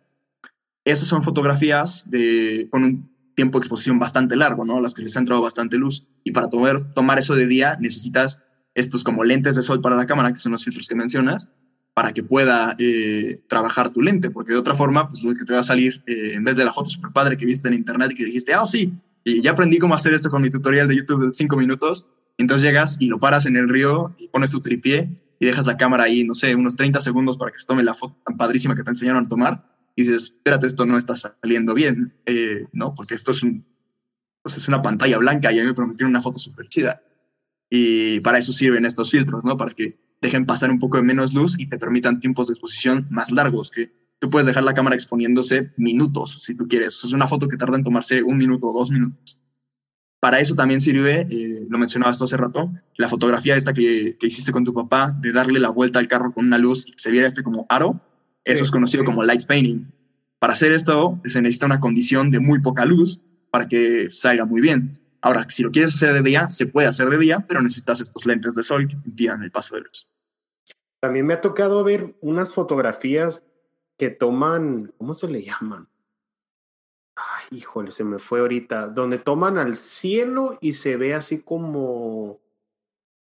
[0.84, 4.80] Esas son fotografías de, con un tiempo de exposición bastante largo, ¿no?
[4.80, 6.08] Las que les ha entrado bastante luz.
[6.24, 8.38] Y para tomar, tomar eso de día necesitas
[8.74, 11.48] estos como lentes de sol para la cámara, que son los filtros que mencionas,
[11.94, 15.52] para que pueda eh, trabajar tu lente, porque de otra forma, pues lo que te
[15.52, 18.12] va a salir, eh, en vez de la foto super padre que viste en internet
[18.12, 18.92] y que dijiste, ah, sí,
[19.24, 22.08] y ya aprendí cómo hacer esto con mi tutorial de YouTube de 5 minutos.
[22.38, 25.76] Entonces llegas y lo paras en el río y pones tu tripié y dejas la
[25.76, 28.74] cámara ahí, no sé, unos 30 segundos para que se tome la foto tan padrísima
[28.74, 29.64] que te enseñaron a tomar.
[29.94, 32.94] Y dices, espérate, esto no está saliendo bien, eh, ¿no?
[32.94, 33.66] Porque esto es, un,
[34.42, 37.02] pues es una pantalla blanca y a mí me prometieron una foto súper chida.
[37.70, 39.56] Y para eso sirven estos filtros, ¿no?
[39.56, 43.06] Para que dejen pasar un poco de menos luz y te permitan tiempos de exposición
[43.10, 46.94] más largos, que tú puedes dejar la cámara exponiéndose minutos, si tú quieres.
[46.94, 49.40] O sea, es una foto que tarda en tomarse un minuto o dos minutos.
[50.20, 54.52] Para eso también sirve, eh, lo mencionabas tú hace rato, la fotografía esta que, hiciste
[54.52, 57.10] con tu papá, de darle la vuelta al carro con una luz y que se
[57.10, 58.00] viera este como aro,
[58.44, 59.90] eso es conocido como light painting.
[60.38, 64.60] Para hacer esto se necesita una condición de muy poca luz para que salga muy
[64.60, 64.98] bien.
[65.20, 68.26] Ahora, si lo quieres hacer de día, se puede hacer de día, pero necesitas estos
[68.26, 70.08] lentes de sol que impidan el paso de luz.
[71.00, 73.42] También me ha tocado ver unas fotografías
[73.96, 75.88] que toman, ¿cómo se le llaman?
[77.14, 82.40] Ay, híjole, se me fue ahorita, donde toman al cielo y se ve así como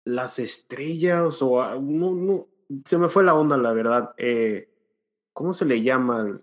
[0.05, 2.49] las estrellas o no, no,
[2.85, 4.14] se me fue la onda, la verdad.
[4.16, 4.69] Eh,
[5.40, 6.38] ¿Cómo se le llama?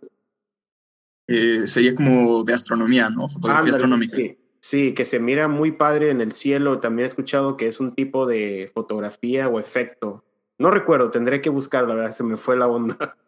[1.27, 3.29] Eh, sería como de astronomía, ¿no?
[3.29, 4.17] Fotografía astronómica.
[4.17, 6.79] Sí, sí, que se mira muy padre en el cielo.
[6.79, 10.25] También he escuchado que es un tipo de fotografía o efecto.
[10.57, 12.97] No recuerdo, tendré que buscar, la verdad, se me fue la onda.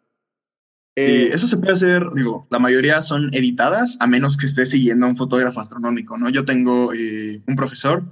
[0.96, 5.06] Eh, eso se puede hacer, digo, la mayoría son editadas, a menos que estés siguiendo
[5.06, 6.28] a un fotógrafo astronómico, ¿no?
[6.28, 8.02] Yo tengo eh, un profesor,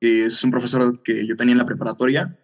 [0.00, 2.36] que es un profesor que yo tenía en la preparatoria,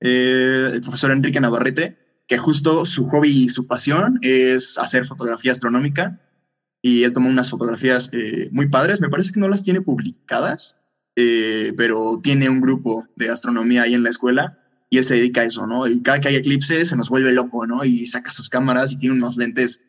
[0.00, 6.20] el profesor Enrique Navarrete, que justo su hobby y su pasión es hacer fotografía astronómica.
[6.82, 9.00] y él tomó unas fotografías eh, muy padres.
[9.00, 10.76] Me parece que no las tiene publicadas,
[11.16, 14.58] eh, pero tiene un grupo de astronomía ahí en la escuela
[14.90, 15.86] y él se dedica a eso, ¿no?
[15.86, 17.84] Y cada que hay eclipse se nos vuelve loco, ¿no?
[17.84, 19.82] Y saca sus cámaras y tiene unos lentes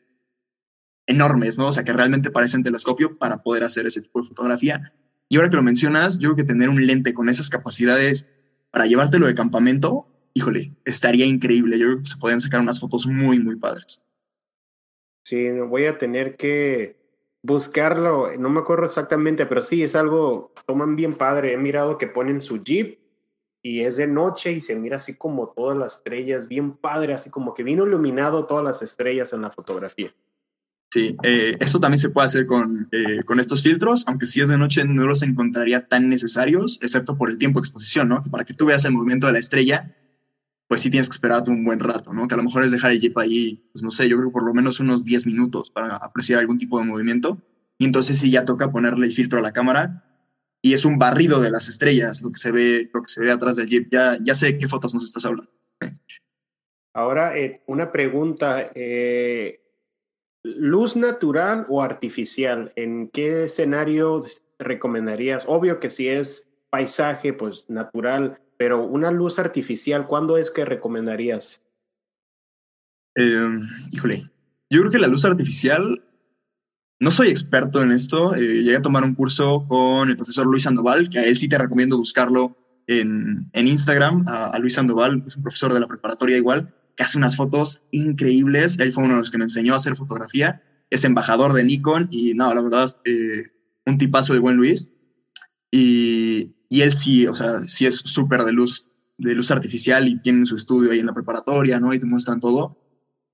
[1.06, 1.68] enormes, ¿no?
[1.68, 4.94] O sea, que realmente parecen telescopio para poder hacer ese tipo de fotografía.
[5.30, 8.30] Y ahora que lo mencionas, yo creo que tener un lente con esas capacidades
[8.72, 11.80] para llevártelo de campamento, híjole, estaría increíble.
[11.80, 14.02] Yo creo que se podrían sacar unas fotos muy, muy padres.
[15.24, 16.98] Sí, voy a tener que
[17.42, 21.54] buscarlo, no me acuerdo exactamente, pero sí, es algo, toman bien padre.
[21.54, 23.00] He mirado que ponen su jeep
[23.64, 27.30] y es de noche y se mira así como todas las estrellas, bien padre, así
[27.30, 30.14] como que vino iluminado todas las estrellas en la fotografía.
[30.92, 34.50] Sí, eh, eso también se puede hacer con, eh, con, estos filtros, aunque si es
[34.50, 38.22] de noche no los encontraría tan necesarios, excepto por el tiempo de exposición, ¿no?
[38.24, 39.94] Para que tú veas el movimiento de la estrella,
[40.68, 42.28] pues sí tienes que esperarte un buen rato, ¿no?
[42.28, 44.46] Que a lo mejor es dejar el jeep ahí, pues no sé, yo creo por
[44.46, 47.42] lo menos unos 10 minutos para apreciar algún tipo de movimiento.
[47.78, 50.04] Y entonces sí ya toca ponerle el filtro a la cámara
[50.62, 53.32] y es un barrido de las estrellas lo que se ve, lo que se ve
[53.32, 53.90] atrás del jeep.
[53.92, 55.52] Ya, ya sé qué fotos nos estás hablando.
[56.94, 58.72] Ahora, eh, una pregunta.
[58.74, 59.62] Eh,
[60.44, 62.72] ¿Luz natural o artificial?
[62.76, 64.24] ¿En qué escenario
[64.58, 65.44] recomendarías?
[65.48, 71.62] Obvio que si es paisaje, pues natural, pero una luz artificial, ¿cuándo es que recomendarías?
[73.16, 74.30] Em, híjole,
[74.70, 76.04] yo creo que la luz artificial,
[77.00, 80.64] no soy experto en esto, eh, llegué a tomar un curso con el profesor Luis
[80.64, 85.36] Sandoval, que a él sí te recomiendo buscarlo en, en Instagram, a, Luis Sandoval, es
[85.36, 88.80] un profesor de la preparatoria igual, que hace unas fotos increíbles.
[88.80, 90.62] Él fue uno de los que me enseñó a hacer fotografía.
[90.90, 93.52] Es embajador de Nikon y no, la verdad, eh,
[93.86, 94.90] un tipazo de buen Luis.
[95.72, 100.20] Y, y él sí, o sea, sí es súper de luz, de luz artificial y
[100.22, 101.94] tiene su estudio ahí en la preparatoria, ¿no?
[101.94, 102.78] Y te muestran todo.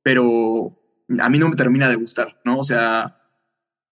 [0.04, 0.78] Pero
[1.20, 2.58] a mí no me termina de gustar, ¿no?
[2.58, 3.17] O sea,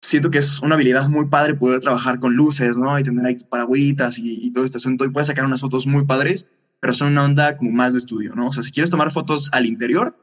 [0.00, 2.98] siento que es una habilidad muy padre poder trabajar con luces, ¿no?
[2.98, 5.04] Y tener ahí paragüitas y, y todo este asunto.
[5.04, 6.48] Y puedes sacar unas fotos muy padres
[6.82, 8.48] pero son una onda como más de estudio, ¿no?
[8.48, 10.18] O sea, si quieres tomar fotos al interior,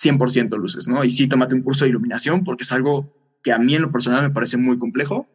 [0.00, 1.02] 100% luces, ¿no?
[1.02, 3.90] Y sí, tómate un curso de iluminación porque es algo que a mí en lo
[3.90, 5.26] personal me parece muy complejo.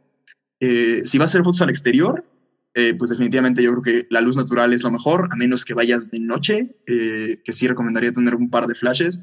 [0.62, 2.24] Eh, si vas a hacer fotos al exterior,
[2.74, 5.74] eh, pues definitivamente yo creo que la luz natural es lo mejor, a menos que
[5.74, 9.22] vayas de noche, eh, que sí recomendaría tener un par de flashes,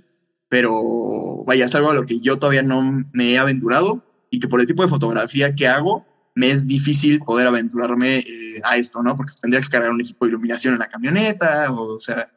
[0.48, 4.48] pero vaya, es algo a lo que yo todavía no me he aventurado y que
[4.48, 9.02] por el tipo de fotografía que hago, me es difícil poder aventurarme eh, a esto,
[9.02, 9.16] ¿no?
[9.16, 12.30] Porque tendría que cargar un equipo de iluminación en la camioneta, o, sea,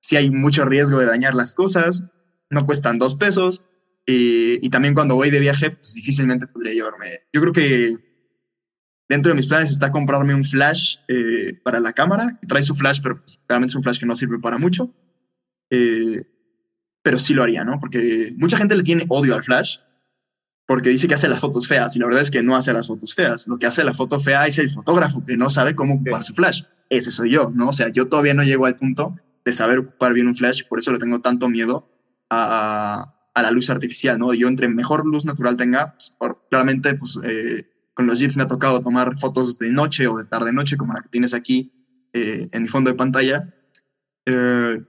[0.00, 2.04] si hay mucho riesgo de dañar las cosas,
[2.50, 3.66] no cuestan dos pesos,
[4.06, 7.20] eh, y también cuando voy de viaje, pues difícilmente podría llevarme.
[7.32, 8.11] Yo creo que
[9.12, 13.00] dentro de mis planes está comprarme un flash eh, para la cámara, trae su flash,
[13.02, 14.90] pero realmente es un flash que no sirve para mucho,
[15.68, 17.78] pero sí lo haría, ¿no?
[17.78, 19.80] Porque mucha gente le tiene odio al flash,
[20.66, 22.86] porque dice que hace las fotos feas y la verdad es que no hace las
[22.86, 23.46] fotos feas.
[23.46, 26.32] Lo que hace la foto fea es el fotógrafo que no sabe cómo ocupar su
[26.32, 26.62] flash.
[26.88, 27.68] Ese soy yo, ¿no?
[27.68, 30.78] O sea, yo todavía no llego al punto de saber ocupar bien un flash, por
[30.78, 31.90] eso le tengo tanto miedo
[32.30, 34.32] a, a la luz artificial, ¿no?
[34.32, 36.14] Yo entre mejor luz natural tenga, pues,
[36.48, 40.24] claramente, pues eh, con los jeeps me ha tocado tomar fotos de noche o de
[40.24, 41.72] tarde-noche, como la que tienes aquí
[42.12, 43.46] eh, en mi fondo de pantalla.
[44.26, 44.82] Eh,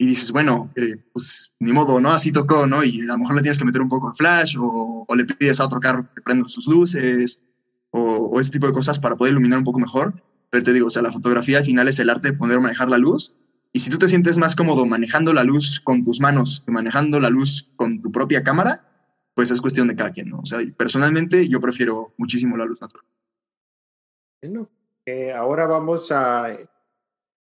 [0.00, 2.12] y dices, bueno, eh, pues ni modo, ¿no?
[2.12, 2.84] Así tocó, ¿no?
[2.84, 5.60] Y a lo mejor le tienes que meter un poco de flash o, le pides
[5.60, 7.42] a otro carro que prenda sus luces
[7.90, 10.22] o, o, ese tipo de cosas para poder iluminar un poco mejor.
[10.50, 12.88] Pero te digo, o sea, la fotografía al final es el arte de poder manejar
[12.88, 13.34] la luz.
[13.72, 17.20] Y si tú te sientes más cómodo manejando la luz con tus manos que manejando
[17.20, 18.87] la luz con tu propia cámara,
[19.38, 20.40] pues es cuestión de cada quien, ¿no?
[20.40, 23.06] O sea, personalmente yo prefiero muchísimo la luz natural.
[24.42, 24.68] Bueno,
[25.06, 26.58] eh, ahora vamos a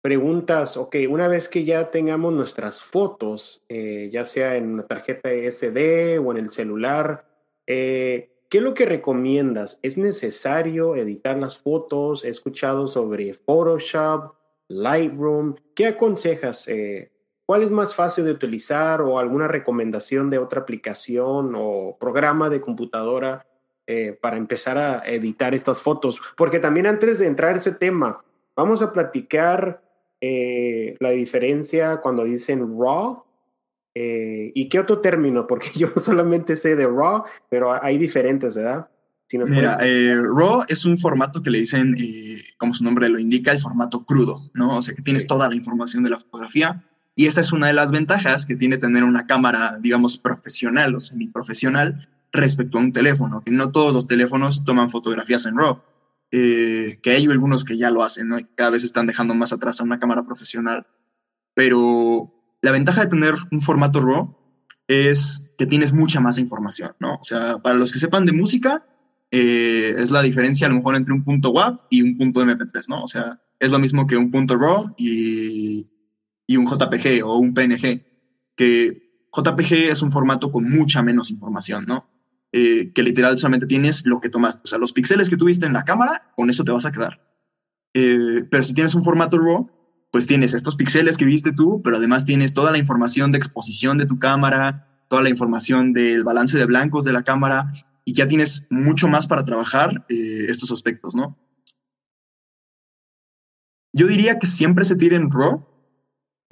[0.01, 5.31] preguntas, ok, una vez que ya tengamos nuestras fotos, eh, ya sea en una tarjeta
[5.33, 7.27] SD o en el celular,
[7.66, 9.81] eh, ¿qué es lo que recomiendas?
[9.83, 12.25] ¿Es necesario editar las fotos?
[12.25, 14.37] He escuchado sobre Photoshop,
[14.68, 15.57] Lightroom.
[15.75, 16.68] ¿Qué aconsejas?
[17.46, 22.61] ¿Cuál es más fácil de utilizar o alguna recomendación de otra aplicación o programa de
[22.61, 23.46] computadora
[24.22, 26.20] para empezar a editar estas fotos?
[26.37, 28.22] Porque también antes de entrar a ese tema,
[28.57, 29.83] vamos a platicar
[30.24, 33.24] eh, la diferencia cuando dicen RAW
[33.92, 38.88] eh, y qué otro término, porque yo solamente sé de RAW, pero hay diferentes, ¿verdad?
[39.33, 41.96] Mira, eh, RAW es un formato que le dicen,
[42.59, 44.76] como su nombre lo indica, el formato crudo, ¿no?
[44.76, 46.85] O sea, que tienes toda la información de la fotografía.
[47.14, 51.01] Y esa es una de las ventajas que tiene tener una cámara, digamos, profesional o
[51.01, 55.83] semiprofesional respecto a un teléfono, que no todos los teléfonos toman fotografías en RAW.
[56.35, 58.38] Eh, que hay algunos que ya lo hacen, ¿no?
[58.55, 60.87] cada vez están dejando más atrás a una cámara profesional.
[61.55, 64.35] Pero la ventaja de tener un formato RAW
[64.88, 67.16] es que tienes mucha más información, ¿no?
[67.16, 68.87] O sea, para los que sepan de música,
[69.31, 72.88] eh, es la diferencia a lo mejor entre un punto WAV y un punto MP3,
[72.88, 73.03] ¿no?
[73.03, 75.90] O sea, es lo mismo que un punto RAW y,
[76.53, 78.05] y un JPG o un PNG,
[78.55, 82.11] que JPG es un formato con mucha menos información, ¿no?
[82.53, 85.73] Eh, que literal solamente tienes lo que tomaste, o sea, los píxeles que tuviste en
[85.73, 87.27] la cámara, con eso te vas a quedar.
[87.95, 89.71] Eh, pero si tienes un formato RAW,
[90.11, 93.97] pues tienes estos píxeles que viste tú, pero además tienes toda la información de exposición
[93.97, 97.73] de tu cámara, toda la información del balance de blancos de la cámara,
[98.05, 101.38] y ya tienes mucho más para trabajar eh, estos aspectos, ¿no?
[103.95, 105.71] Yo diría que siempre se tire en RAW,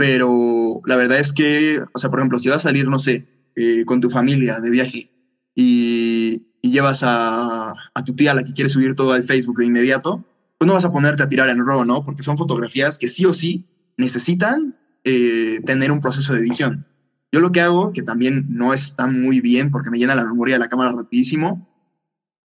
[0.00, 3.26] pero la verdad es que, o sea, por ejemplo, si vas a salir, no sé,
[3.84, 5.10] con tu familia de viaje
[5.54, 7.74] y, llevas a,
[8.06, 10.24] tu tía la que quiere subir todo al Facebook de inmediato,
[10.56, 12.02] pues no vas a ponerte a tirar en RAW, ¿no?
[12.02, 13.66] Porque son fotografías que sí o sí
[13.98, 16.86] necesitan eh, tener un proceso de edición.
[17.30, 20.54] Yo lo que hago, que también no está muy bien porque me llena la memoria
[20.54, 21.68] de la cámara rapidísimo,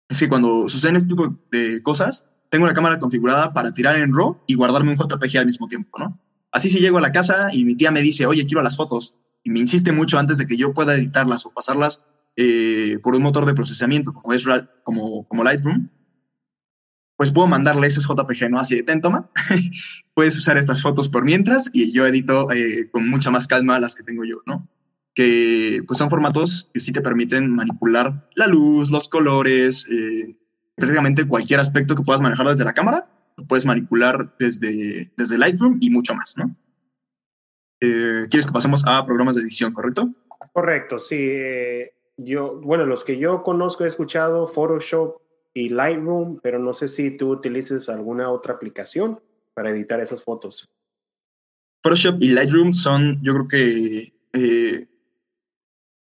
[0.10, 4.12] es que cuando suceden este tipo de cosas, tengo la cámara configurada para tirar en
[4.12, 6.20] RAW y guardarme un JPG al mismo tiempo, ¿no?
[6.54, 9.18] Así si llego a la casa y mi tía me dice, oye, quiero las fotos,
[9.44, 13.24] y me insiste mucho antes de que yo pueda editarlas o pasarlas eh, por un
[13.24, 14.46] motor de procesamiento como, es,
[14.84, 15.90] como, como Lightroom,
[17.18, 18.60] pues puedo mandarle ese JPG, ¿no?
[18.60, 19.30] Así de, ten, toma,
[20.14, 23.96] puedes usar estas fotos por mientras y yo edito eh, con mucha más calma las
[23.96, 24.68] que tengo yo, ¿no?
[25.16, 30.38] Que pues son formatos que sí te permiten manipular la luz, los colores, eh,
[30.76, 33.08] prácticamente cualquier aspecto que puedas manejar desde la cámara,
[33.48, 36.56] puedes manipular desde, desde Lightroom y mucho más, ¿no?
[37.80, 40.10] ¿Quieres que pasemos a programas de edición, correcto?
[40.54, 41.18] Correcto, sí
[42.18, 45.18] yo, bueno, los que yo conozco he escuchado Photoshop
[45.54, 49.20] y Lightroom, pero no sé si tú utilices alguna otra aplicación
[49.54, 50.70] para editar esas fotos.
[51.84, 54.88] Photoshop y Lightroom son, yo creo que eh,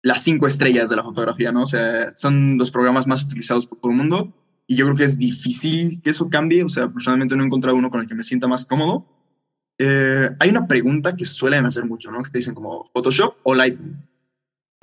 [0.01, 1.63] las cinco estrellas de la fotografía, ¿no?
[1.63, 4.33] O sea, son los programas más utilizados por todo el mundo
[4.67, 6.63] y yo creo que es difícil que eso cambie.
[6.63, 9.07] O sea, personalmente no he encontrado uno con el que me sienta más cómodo.
[9.77, 12.21] Eh, hay una pregunta que suelen hacer mucho, ¿no?
[12.21, 13.95] Que te dicen como Photoshop o Lightroom.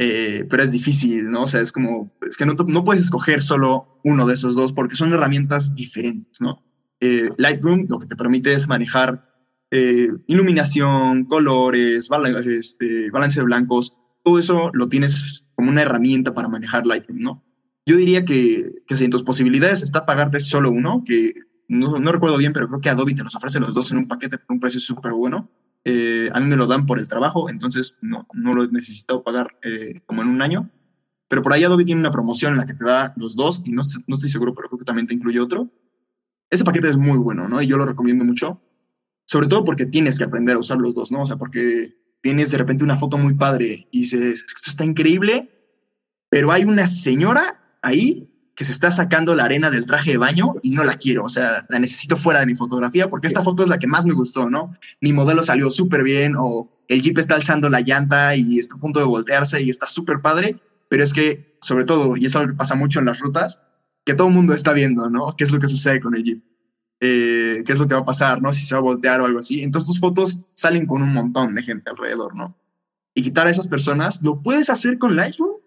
[0.02, 1.42] Eh, pero es difícil, ¿no?
[1.42, 4.72] O sea, es como, es que no, no, puedes escoger solo uno de esos dos
[4.72, 6.64] porque son herramientas diferentes, ¿no?
[7.00, 9.30] Eh, Lightroom lo que te permite es manejar
[9.70, 12.08] eh, iluminación, colores,
[12.46, 17.44] este, balance de blancos, todo eso lo tienes como una herramienta para manejar Lightroom, ¿no?
[17.86, 21.34] Yo diría que, que si en tus posibilidades está pagarte solo uno, que
[21.68, 24.08] no, no recuerdo bien, pero creo que Adobe te los ofrece los dos en un
[24.08, 25.48] paquete por un precio súper bueno.
[25.84, 29.22] Eh, a mí me lo dan por el trabajo, entonces no, no lo he necesitado
[29.22, 30.68] pagar eh, como en un año.
[31.28, 33.70] Pero por ahí Adobe tiene una promoción en la que te da los dos, y
[33.70, 35.70] no, no estoy seguro, pero creo que también te incluye otro.
[36.50, 37.62] Ese paquete es muy bueno, ¿no?
[37.62, 38.60] Y yo lo recomiendo mucho,
[39.24, 41.22] sobre todo porque tienes que aprender a usar los dos, ¿no?
[41.22, 45.48] O sea, porque tienes de repente una foto muy padre y dices, esto está increíble,
[46.28, 50.52] pero hay una señora ahí que se está sacando la arena del traje de baño
[50.62, 53.62] y no la quiero, o sea, la necesito fuera de mi fotografía porque esta foto
[53.62, 54.74] es la que más me gustó, ¿no?
[55.00, 58.78] Mi modelo salió súper bien o el jeep está alzando la llanta y está a
[58.78, 62.50] punto de voltearse y está súper padre, pero es que, sobre todo, y es algo
[62.50, 63.62] que pasa mucho en las rutas,
[64.04, 65.34] que todo el mundo está viendo, ¿no?
[65.36, 66.44] ¿Qué es lo que sucede con el jeep?
[67.00, 68.52] Eh, ¿Qué es lo que va a pasar, ¿no?
[68.52, 69.62] Si se va a voltear o algo así.
[69.62, 72.58] Entonces tus fotos salen con un montón de gente alrededor, ¿no?
[73.14, 75.59] Y quitar a esas personas, lo puedes hacer con Lightroom,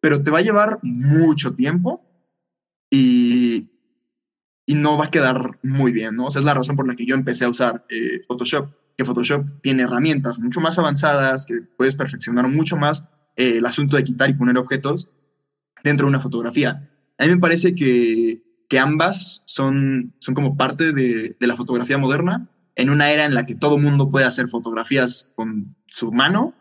[0.00, 2.02] pero te va a llevar mucho tiempo
[2.90, 3.70] y,
[4.66, 6.26] y no va a quedar muy bien, ¿no?
[6.26, 9.60] O es la razón por la que yo empecé a usar eh, Photoshop, que Photoshop
[9.62, 14.30] tiene herramientas mucho más avanzadas, que puedes perfeccionar mucho más eh, el asunto de quitar
[14.30, 15.10] y poner objetos
[15.84, 16.82] dentro de una fotografía.
[17.18, 21.98] A mí me parece que, que ambas son, son como parte de, de, la fotografía
[21.98, 26.54] moderna, en una era en la que todo mundo puede hacer fotografías con su mano.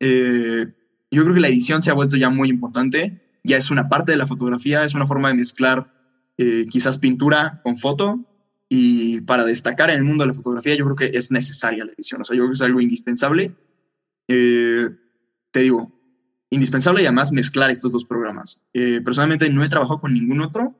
[0.00, 0.66] Eh,
[1.12, 4.12] yo creo que la edición se ha vuelto ya muy importante ya es una parte
[4.12, 5.92] de la fotografía, es una forma de mezclar
[6.38, 8.20] eh, quizás pintura con foto
[8.68, 11.92] y para destacar en el mundo de la fotografía yo creo que es necesaria la
[11.92, 13.54] edición, o sea, yo creo que es algo indispensable.
[14.28, 14.88] Eh,
[15.50, 15.92] te digo,
[16.50, 18.62] indispensable y además mezclar estos dos programas.
[18.72, 20.74] Eh, personalmente no he trabajado con ningún otro.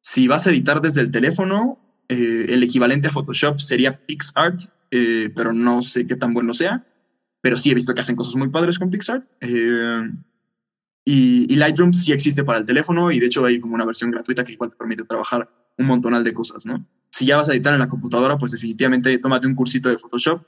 [0.00, 5.80] Si vas a editar desde el teléfono, el equivalente a Photoshop sería PixArt, pero no
[5.80, 6.86] sé qué tan bueno sea.
[7.44, 9.22] Pero sí he visto que hacen cosas muy padres con PixArt.
[11.04, 14.42] Y, Lightroom sí existe para el teléfono y de hecho hay como una versión gratuita
[14.44, 16.86] que igual te permite trabajar un montonal de cosas, ¿no?
[17.10, 20.42] Si ya vas a editar en la computadora, pues definitivamente tómate un cursito de Photoshop.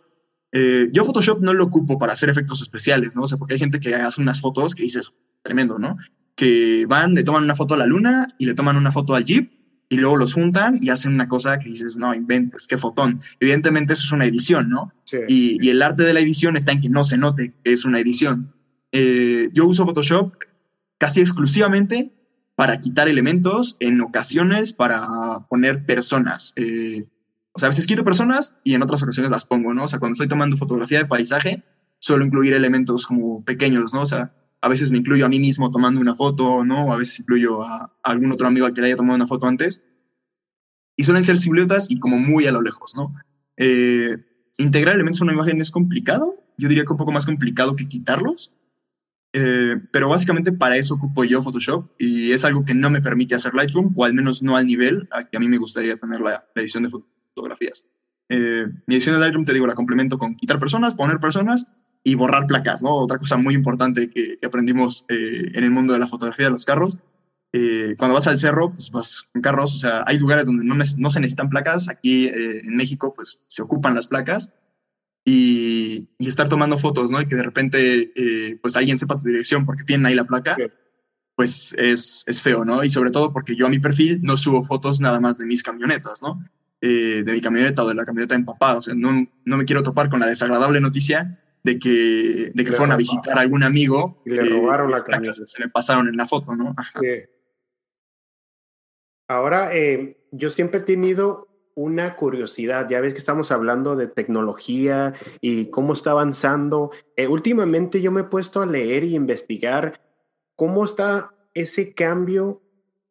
[0.52, 3.24] Eh, yo Photoshop no lo ocupo para hacer efectos especiales, ¿no?
[3.24, 5.10] O porque hay gente que hace unas fotos que dices,
[5.42, 5.98] tremendo, ¿no?
[6.34, 9.26] Que van, le toman una foto a la luna y le toman una foto al
[9.26, 9.52] Jeep
[9.88, 13.20] y luego los juntan y hacen una cosa que dices, no, inventes, qué fotón.
[13.40, 14.92] Evidentemente eso es una edición, ¿no?
[15.28, 17.84] Y, y, el arte de la edición está en que no se note que es
[17.84, 18.52] una edición.
[18.92, 20.34] eh, yo uso Photoshop
[20.98, 22.12] casi exclusivamente
[22.56, 25.06] para quitar elementos, en ocasiones para
[25.48, 26.52] poner personas.
[26.56, 27.06] Eh,
[27.52, 29.84] o sea, a veces quito personas y en otras ocasiones las pongo, ¿no?
[29.84, 31.62] O sea, cuando estoy tomando fotografía de paisaje,
[31.98, 34.00] suelo incluir elementos como pequeños, ¿no?
[34.02, 34.32] O sea,
[34.66, 36.92] a veces me incluyo a mí mismo tomando una foto, ¿no?
[36.92, 39.80] A veces incluyo a, algún otro amigo al que le haya tomado una foto antes.
[40.96, 43.14] Y suelen ser siluetas y como muy a lo lejos, ¿no?
[43.56, 44.16] Eh,
[44.58, 46.34] integrar elementos en una imagen es complicado.
[46.58, 48.56] Yo diría que un poco más complicado que quitarlos.
[49.32, 53.36] Eh, pero básicamente para eso ocupo yo Photoshop y es algo que no me permite
[53.36, 56.22] hacer Lightroom, o al menos no al nivel al que a mí me gustaría tener
[56.22, 57.84] la, edición de fotografías.
[58.28, 61.70] Eh, mi edición de Lightroom, te digo, la complemento con quitar personas, poner personas
[62.06, 62.94] y borrar placas, ¿no?
[62.94, 66.64] Otra cosa muy importante que, aprendimos eh, en el mundo de la fotografía de los
[66.64, 66.98] carros.
[67.98, 71.10] cuando vas al cerro, pues vas con carros, o sea, hay lugares donde no, no
[71.10, 71.88] se necesitan placas.
[71.88, 74.50] Aquí en México, pues se ocupan las placas
[75.26, 77.20] y, estar tomando fotos, ¿no?
[77.20, 80.56] Y que de repente, eh, pues alguien sepa tu dirección porque tienen ahí la placa,
[81.34, 82.84] pues es, es, feo, ¿no?
[82.84, 85.64] Y sobre todo porque yo a mi perfil no subo fotos nada más de mis
[85.64, 86.40] camionetas, ¿no?
[86.80, 89.82] Eh, de mi camioneta o de la camioneta papá, o sea, no, no me quiero
[89.82, 94.22] topar con la desagradable noticia de que, de que fueron a visitar a algún amigo
[94.24, 95.44] y le robaron la camioneta.
[95.44, 96.76] Se le pasaron en la foto, ¿no?
[97.00, 97.24] Sí.
[99.26, 102.88] Ahora, eh, yo siempre he tenido una curiosidad.
[102.88, 106.92] Ya ves que estamos hablando de tecnología y cómo está avanzando.
[107.16, 110.00] Eh, últimamente yo me he puesto a leer y investigar
[110.54, 112.62] cómo está ese cambio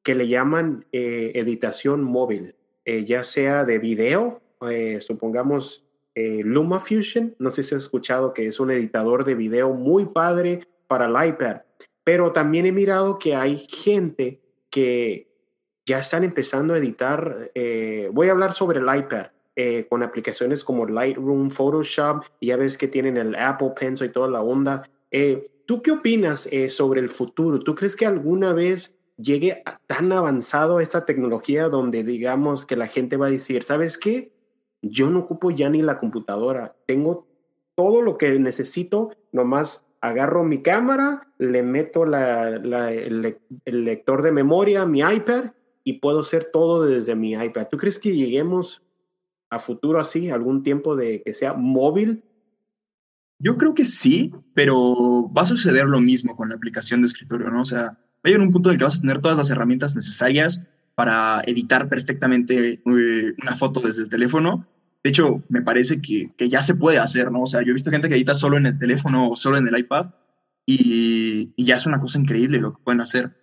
[0.01, 4.43] que le llaman eh, editación móvil, ya sea de video,
[4.99, 5.84] supongamos
[6.15, 11.05] LumaFusion, no sé si has escuchado que es un editador de video muy padre para
[11.05, 11.57] el iPad,
[12.03, 14.39] pero también he mirado que hay gente
[14.69, 15.27] que
[15.85, 17.51] ya están empezando a editar.
[17.53, 19.27] Eh, voy a hablar sobre el iPad.
[19.57, 24.11] Eh, con aplicaciones como Lightroom, Photoshop, y ya ves que tienen el Apple Pencil y
[24.11, 24.83] toda la onda.
[25.11, 27.59] Eh, ¿Tú qué opinas sobre el futuro?
[27.59, 33.15] ¿Tú crees que alguna vez llegue tan avanzado esta tecnología donde digamos que la gente
[33.15, 34.34] va a decir, ¿sabes qué?
[34.87, 37.27] Yo no ocupo ya ni la computadora, tengo
[37.75, 44.99] todo lo que necesito, nomás agarro mi cámara, le meto el, lector de memoria mi
[44.99, 45.51] iPad
[45.83, 47.67] y puedo hacer todo desde mi iPad.
[47.69, 48.83] ¿Tú crees que lleguemos
[49.49, 52.23] a futuro así, algún tiempo de que sea móvil?
[53.39, 57.49] Yo creo que sí, pero va a suceder lo mismo con la aplicación de escritorio,
[57.49, 57.61] ¿no?
[57.61, 59.49] O sea, va a llegar un punto en el que vas a tener todas las
[59.49, 60.65] herramientas necesarias
[60.95, 64.65] para editar perfectamente eh, una foto desde el teléfono.
[65.05, 67.43] De hecho, me parece que, que, ya se puede hacer, ¿no?
[67.43, 69.67] O sea, yo he visto gente que edita solo en el teléfono o solo en
[69.67, 70.07] el iPad
[70.65, 73.37] y, ya es una cosa increíble lo que pueden hacer.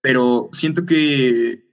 [0.00, 1.64] Pero siento que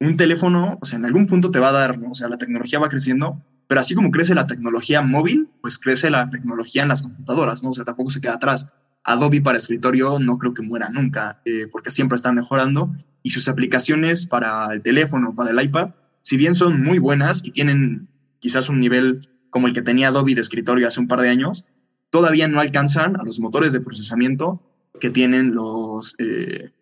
[0.00, 2.12] un teléfono, o sea, en algún punto te va a dar, ¿no?
[2.12, 6.08] O sea, la tecnología va creciendo, pero así como crece la tecnología móvil, pues crece
[6.08, 7.68] la tecnología en las computadoras, ¿no?
[7.68, 8.68] O sea, tampoco se queda atrás.
[9.04, 12.90] Adobe para escritorio no creo que muera nunca, eh, porque siempre está mejorando
[13.22, 15.90] y sus aplicaciones para el teléfono, para el iPad,
[16.22, 18.08] si bien son muy buenas y tienen
[18.40, 21.66] quizás un nivel como el que tenía Adobe de escritorio hace un par de años,
[22.10, 24.62] todavía no alcanzan a los motores de procesamiento
[25.00, 26.72] que tienen los, eh,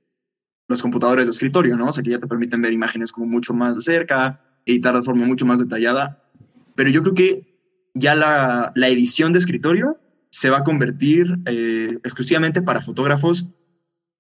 [0.67, 1.89] los computadores de escritorio, ¿no?
[1.89, 5.03] O sea, que ya te permiten ver imágenes como mucho más de cerca, editar de
[5.03, 6.23] forma mucho más detallada.
[6.75, 7.41] Pero yo creo que
[7.95, 9.99] ya la, la edición de escritorio
[10.31, 13.49] se va a convertir eh, exclusivamente para fotógrafos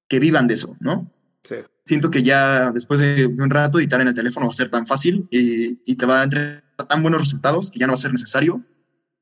[0.08, 1.12] que vivan de eso, ¿no?
[1.42, 1.56] Sí.
[1.84, 4.86] Siento que ya después de un rato editar en el teléfono va a ser tan
[4.86, 8.00] fácil y, y te va a dar tan buenos resultados que ya no va a
[8.00, 8.64] ser necesario,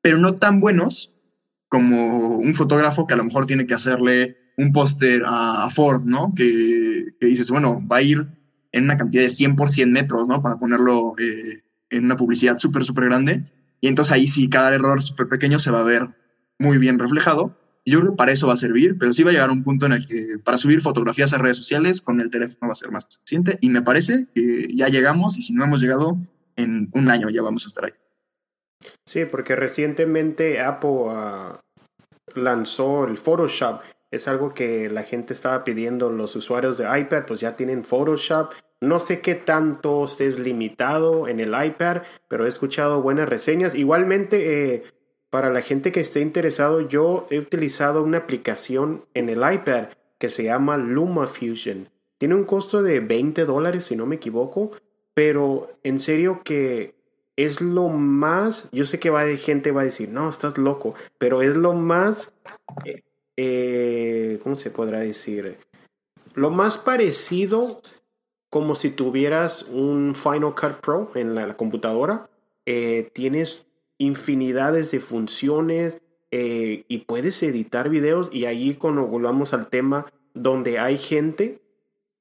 [0.02, 1.12] pero no tan buenos
[1.68, 6.32] como un fotógrafo que a lo mejor tiene que hacerle un póster a, Ford, ¿no?
[6.34, 8.26] Que, dices, bueno, va a ir
[8.72, 10.40] en una cantidad de 100 por 100 metros, ¿no?
[10.42, 13.44] Para ponerlo eh, en una publicidad súper, súper grande.
[13.80, 16.08] Y entonces ahí sí, cada error súper pequeño se va a ver
[16.58, 17.58] muy bien reflejado.
[17.84, 19.62] Y yo creo que para eso va a servir, pero sí va a llegar un
[19.62, 22.76] punto en el que para subir fotografías a redes sociales con el teléfono va a
[22.76, 23.58] ser más suficiente.
[23.60, 26.18] Y me parece que ya llegamos y si no hemos llegado,
[26.56, 27.92] en un año ya vamos a estar ahí.
[29.04, 31.60] Sí, porque recientemente Apple ah,
[32.34, 33.80] lanzó el Photoshop
[34.10, 38.52] es algo que la gente estaba pidiendo, los usuarios de iPad, pues ya tienen Photoshop.
[38.80, 43.74] No sé qué tanto estés limitado en el iPad, pero he escuchado buenas reseñas.
[43.74, 44.84] Igualmente, eh,
[45.30, 49.88] para la gente que esté interesado, yo he utilizado una aplicación en el iPad
[50.18, 51.88] que se llama LumaFusion.
[52.18, 54.70] Tiene un costo de 20 dólares, si no me equivoco,
[55.16, 56.94] pero en serio que
[57.36, 60.94] es lo más, yo sé que va de gente va a decir, no, estás loco,
[61.16, 62.34] pero es lo más
[62.84, 63.02] eh,
[63.38, 65.56] eh, ¿cómo se podrá decir?
[66.34, 67.66] Lo más parecido
[68.50, 72.28] como si tuvieras un Final Cut Pro en la, computadora.
[72.66, 75.96] Eh, tienes infinidades de funciones.
[76.30, 80.04] y puedes editar videos y ahí cuando volvamos al tema
[80.34, 81.62] donde hay gente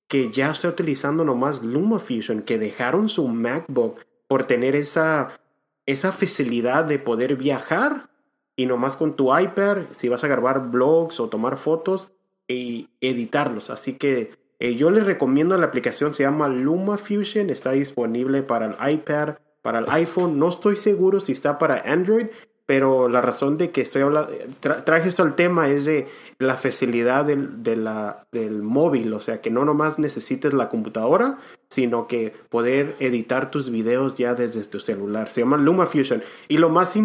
[0.08, 5.40] que ya está utilizando nomás LumaFusion, que dejaron su MacBook por tener esa,
[5.86, 8.10] esa facilidad de poder viajar
[8.56, 12.12] y nomás con tu iPad, si vas a grabar blogs o tomar fotos,
[12.48, 13.70] y editarlos.
[13.70, 18.94] Así que eh, yo les recomiendo la aplicación, se llama LumaFusion, está disponible para el
[18.94, 20.40] iPad, para el iPhone.
[20.40, 22.28] No estoy seguro si está para Android,
[22.66, 26.08] pero la razón de que estoy hablando, traje esto al tema es de
[26.40, 31.38] la facilidad del, de la, del móvil, o sea, que no nomás necesites la computadora,
[31.70, 35.30] sino que poder editar tus videos ya desde tu celular.
[35.30, 36.24] Se llama LumaFusion.
[36.48, 36.98] Y lo más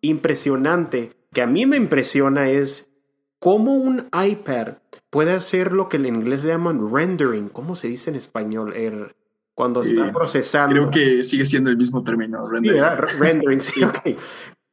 [0.00, 2.90] impresionante que a mí me impresiona es
[3.38, 4.78] cómo un iPad
[5.10, 7.48] puede hacer lo que en inglés le llaman rendering.
[7.48, 8.74] ¿Cómo se dice en español?
[8.74, 9.14] Er,
[9.54, 10.74] cuando está procesando.
[10.74, 12.82] Creo que sigue siendo el mismo término, rendering.
[13.18, 13.82] rendering, sí,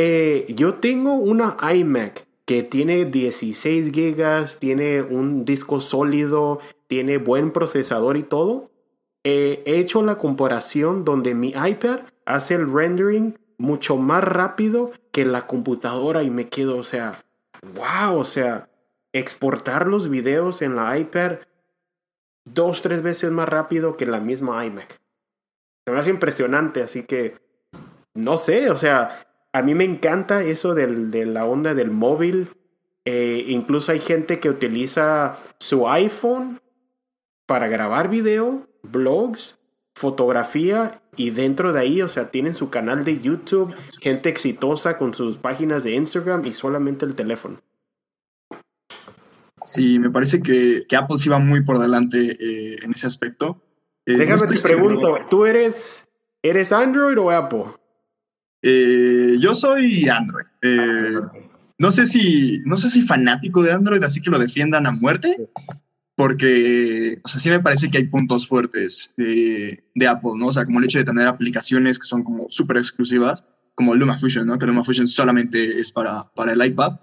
[0.00, 7.50] eh, yo tengo una iMac que tiene 16 gigas, tiene un disco sólido, tiene buen
[7.52, 8.70] procesador y todo.
[9.24, 15.48] he hecho la comparación donde mi iPad hace el rendering mucho más rápido que la
[15.48, 17.20] computadora y me quedo, o sea,
[17.74, 18.68] wow, o sea,
[19.12, 21.38] exportar los videos en la iPad
[22.44, 25.00] dos, tres veces más rápido que la misma iMac.
[25.84, 27.34] Se me hace impresionante, así que
[28.14, 32.48] no sé, o sea, a mí me encanta eso del, de la onda del móvil.
[33.04, 36.60] Eh, incluso hay gente que utiliza su iPhone
[37.46, 39.58] para grabar video, blogs,
[39.94, 45.14] fotografía y dentro de ahí, o sea, tienen su canal de YouTube, gente exitosa con
[45.14, 47.60] sus páginas de Instagram y solamente el teléfono.
[49.64, 53.60] Sí, me parece que, Apple sí va muy por delante eh, en ese aspecto.
[54.06, 56.08] Eh, Déjame te pregunto, ¿tú eres,
[56.42, 57.64] eres Android o Apple?
[58.62, 60.46] Eh, yo soy Android.
[60.64, 61.32] Ah,
[61.78, 65.48] no sé si, no sé si fanático de Android, así que lo defiendan a muerte,
[66.16, 70.48] porque, o sea, sí me parece que hay puntos fuertes de, de Apple, ¿no?
[70.48, 73.44] O sea, como el hecho de tener aplicaciones que son como súper exclusivas,
[73.76, 74.58] como LumaFusion, ¿no?
[74.58, 76.98] Que LumaFusion solamente es para, para el iPad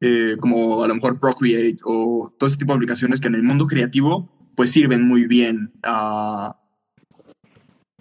[0.00, 3.42] eh, como a lo mejor Procreate o todo este tipo de aplicaciones que en el
[3.42, 6.57] mundo creativo pues sirven muy bien a,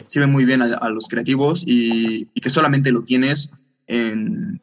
[0.07, 3.51] sirven muy bien a, los creativos y, que solamente lo tienes
[3.87, 4.61] en,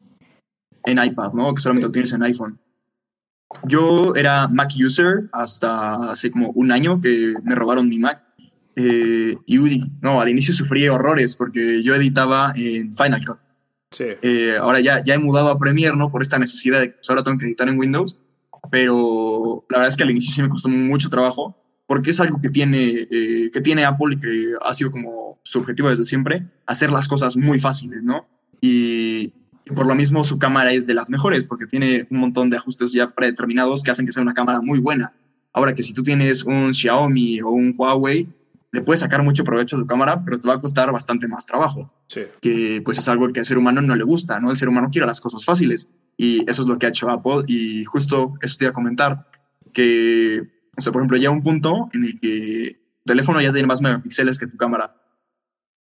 [0.85, 1.55] en iPad, ¿no?
[1.55, 2.59] Que solamente lo tienes en iPhone.
[3.65, 8.23] Yo era Mac user hasta hace como un año que me robaron mi Mac.
[8.77, 13.39] Eh, y no, al inicio sufrí horrores porque yo editaba en Final Cut.
[14.01, 16.11] Eh, ahora ya, ya he mudado a Premiere, ¿no?
[16.11, 18.19] Por esta necesidad de que ahora tengo que editar en Windows,
[18.71, 21.57] pero la verdad es que al inicio sí me costó mucho trabajo,
[21.95, 25.61] porque es algo que tiene, eh, que tiene Apple y que ha sido como su
[25.61, 28.27] objetivo desde siempre, hacer las cosas muy fáciles, ¿no?
[28.61, 29.33] Y,
[29.77, 32.91] por lo mismo su cámara es de las mejores, porque tiene un montón de ajustes
[32.91, 35.13] ya predeterminados que hacen que sea una cámara muy buena.
[35.53, 38.27] Ahora que si tú tienes un Xiaomi o un Huawei,
[38.73, 41.47] le puedes sacar mucho provecho a tu cámara, pero te va a costar bastante más
[41.47, 41.93] trabajo.
[42.41, 44.51] Que pues es algo que al ser humano no le gusta, ¿no?
[44.51, 45.89] El ser humano quiere las cosas fáciles.
[46.17, 47.45] Y eso es lo que ha hecho Apple.
[47.47, 49.29] Y justo eso te iba a comentar,
[49.73, 53.67] que, o sea, por ejemplo, ya un punto en el que tu teléfono ya tiene
[53.67, 54.97] más megapíxeles que tu cámara.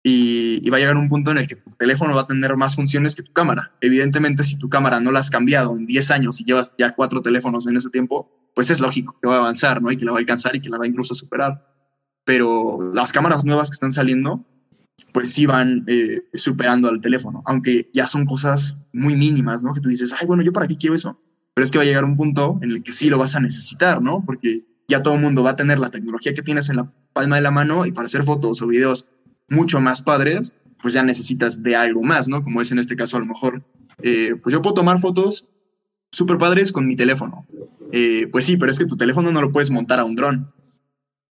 [0.02, 2.56] Y, y, va a llegar un punto en el que tu teléfono va a tener
[2.56, 3.72] más funciones que tu cámara.
[3.80, 7.20] Evidentemente, si tu cámara no la has cambiado en 10 años y llevas ya cuatro
[7.20, 9.90] teléfonos en ese tiempo, pues es lógico que va a avanzar, ¿no?
[9.90, 11.68] Y que la va a alcanzar y que la va incluso a superar
[12.28, 14.44] pero las cámaras nuevas que están saliendo,
[15.14, 19.72] pues sí van eh, superando al teléfono, aunque ya son cosas muy mínimas, ¿no?
[19.72, 21.18] Que tú dices, ay, bueno, ¿yo para qué quiero eso?
[21.54, 23.40] Pero es que va a llegar un punto en el que sí lo vas a
[23.40, 24.22] necesitar, ¿no?
[24.26, 27.36] Porque ya todo el mundo va a tener la tecnología que tienes en la palma
[27.36, 29.08] de la mano y para hacer fotos o videos
[29.48, 32.42] mucho más padres, pues ya necesitas de algo más, ¿no?
[32.42, 33.62] Como es en este caso a lo mejor,
[34.02, 35.48] eh, pues yo puedo tomar fotos
[36.10, 37.46] súper padres con mi teléfono.
[37.92, 40.52] Eh, pues sí, pero es que tu teléfono no lo puedes montar a un dron.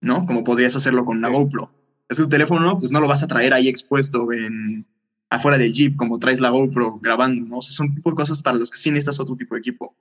[0.05, 0.25] ¿no?
[0.25, 1.73] Como podrías hacerlo con una GoPro.
[2.07, 4.85] Es que tu teléfono, pues no lo vas a traer ahí expuesto en,
[5.29, 7.57] afuera del Jeep, como traes la GoPro grabando, ¿no?
[7.57, 9.95] O sea, son tipo de cosas para los que sí necesitas otro tipo de equipo.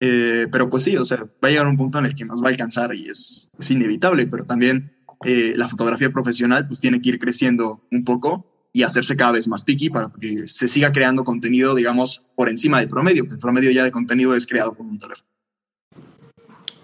[0.00, 2.42] Eh, pero pues sí, o sea, va a llegar un punto en el que nos
[2.42, 4.92] va a alcanzar y es, es inevitable, pero también
[5.24, 9.48] eh, la fotografía profesional pues tiene que ir creciendo un poco y hacerse cada vez
[9.48, 13.38] más picky para que se siga creando contenido, digamos, por encima del promedio, que el
[13.38, 15.28] promedio ya de contenido es creado por un teléfono.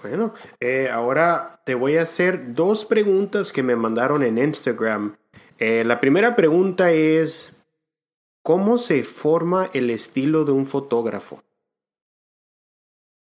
[0.02, 5.16] Bueno, eh, ahora te voy a hacer dos preguntas que me mandaron en Instagram.
[5.58, 7.56] La primera pregunta es,
[8.42, 11.42] ¿cómo se forma el estilo de un fotógrafo?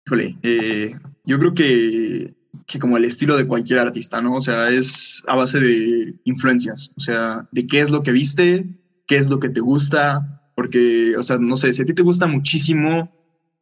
[0.05, 0.95] Híjole, eh,
[1.25, 2.33] yo creo que,
[2.67, 4.35] que, como el estilo de cualquier artista, ¿no?
[4.35, 8.65] O sea, es a base de influencias, o sea, de qué es lo que viste,
[9.07, 12.03] qué es lo que te gusta, porque, o sea, no sé, si a ti te
[12.03, 13.11] gusta muchísimo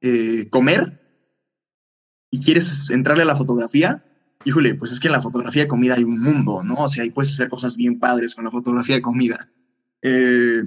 [0.02, 1.00] eh, comer
[2.32, 4.04] y quieres entrarle a la fotografía,
[4.46, 6.76] híjole, pues es que en la fotografía de comida hay un mundo, ¿no?
[6.76, 9.50] O sea, ahí puedes hacer cosas bien padres con la fotografía de comida.
[10.02, 10.64] Eh,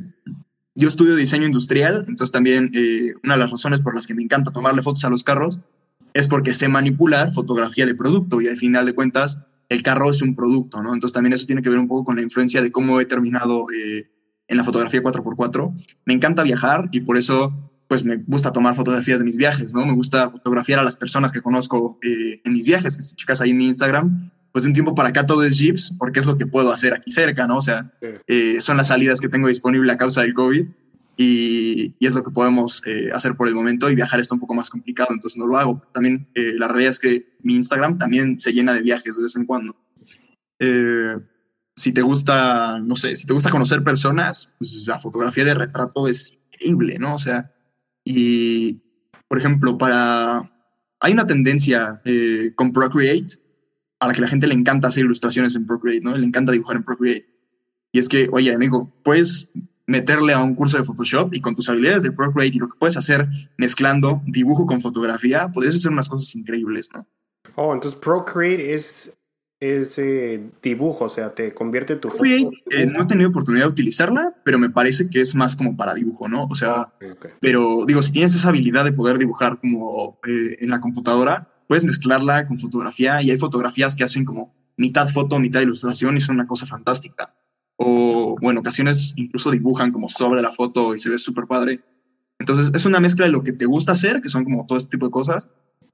[0.74, 4.22] yo estudio diseño industrial, entonces también eh, una de las razones por las que me
[4.22, 5.60] encanta tomarle fotos a los carros
[6.14, 10.22] es porque sé manipular fotografía de producto y al final de cuentas el carro es
[10.22, 10.94] un producto, ¿no?
[10.94, 13.66] Entonces también eso tiene que ver un poco con la influencia de cómo he terminado
[13.70, 14.10] eh,
[14.46, 15.72] en la fotografía 4x4.
[16.04, 17.52] Me encanta viajar y por eso
[17.88, 19.84] pues me gusta tomar fotografías de mis viajes, ¿no?
[19.84, 23.40] Me gusta fotografiar a las personas que conozco eh, en mis viajes, que si chicas
[23.40, 26.26] ahí en mi Instagram, pues de un tiempo para acá todo es Jeeps, porque es
[26.26, 27.56] lo que puedo hacer aquí cerca, ¿no?
[27.56, 27.92] O sea,
[28.28, 30.64] eh, son las salidas que tengo disponible a causa del COVID
[31.16, 34.40] y, y es lo que podemos eh, hacer por el momento y viajar está un
[34.40, 35.82] poco más complicado, entonces no lo hago.
[35.92, 39.44] También la realidad es que mi Instagram también se llena de viajes de vez en
[39.44, 39.74] cuando.
[41.74, 46.06] si te gusta, no sé, si te gusta conocer personas, pues la fotografía de retrato
[46.06, 47.16] es increíble, ¿no?
[47.16, 47.52] O sea,
[48.04, 48.80] y,
[49.26, 50.48] por ejemplo, para...
[51.00, 53.43] Hay una tendencia eh, con Procreate
[54.04, 56.16] a la que la gente le encanta hacer ilustraciones en Procreate, ¿no?
[56.16, 57.26] Le encanta dibujar en Procreate.
[57.92, 59.50] Y es que, oye, amigo, puedes
[59.86, 62.78] meterle a un curso de Photoshop y con tus habilidades de Procreate y lo que
[62.78, 67.06] puedes hacer mezclando dibujo con fotografía, podrías hacer unas cosas increíbles, ¿no?
[67.56, 69.14] Oh, entonces Procreate es
[69.60, 72.24] ese dibujo, o sea, te convierte tu foto.
[72.24, 75.94] Eh, no he tenido oportunidad de utilizarla, pero me parece que es más como para
[75.94, 76.44] dibujo, ¿no?
[76.50, 76.92] O sea,
[77.40, 81.84] pero digo, si tienes esa habilidad de poder dibujar como eh, en la computadora, puedes
[81.84, 86.36] mezclarla con fotografía y hay fotografías que hacen como mitad foto, mitad ilustración y son
[86.36, 87.34] una cosa fantástica.
[87.76, 91.80] O, bueno, ocasiones incluso dibujan como sobre la foto y se ve súper padre.
[92.38, 94.90] Entonces, es una mezcla de lo que te gusta hacer, que son como todo este
[94.90, 95.48] tipo de cosas,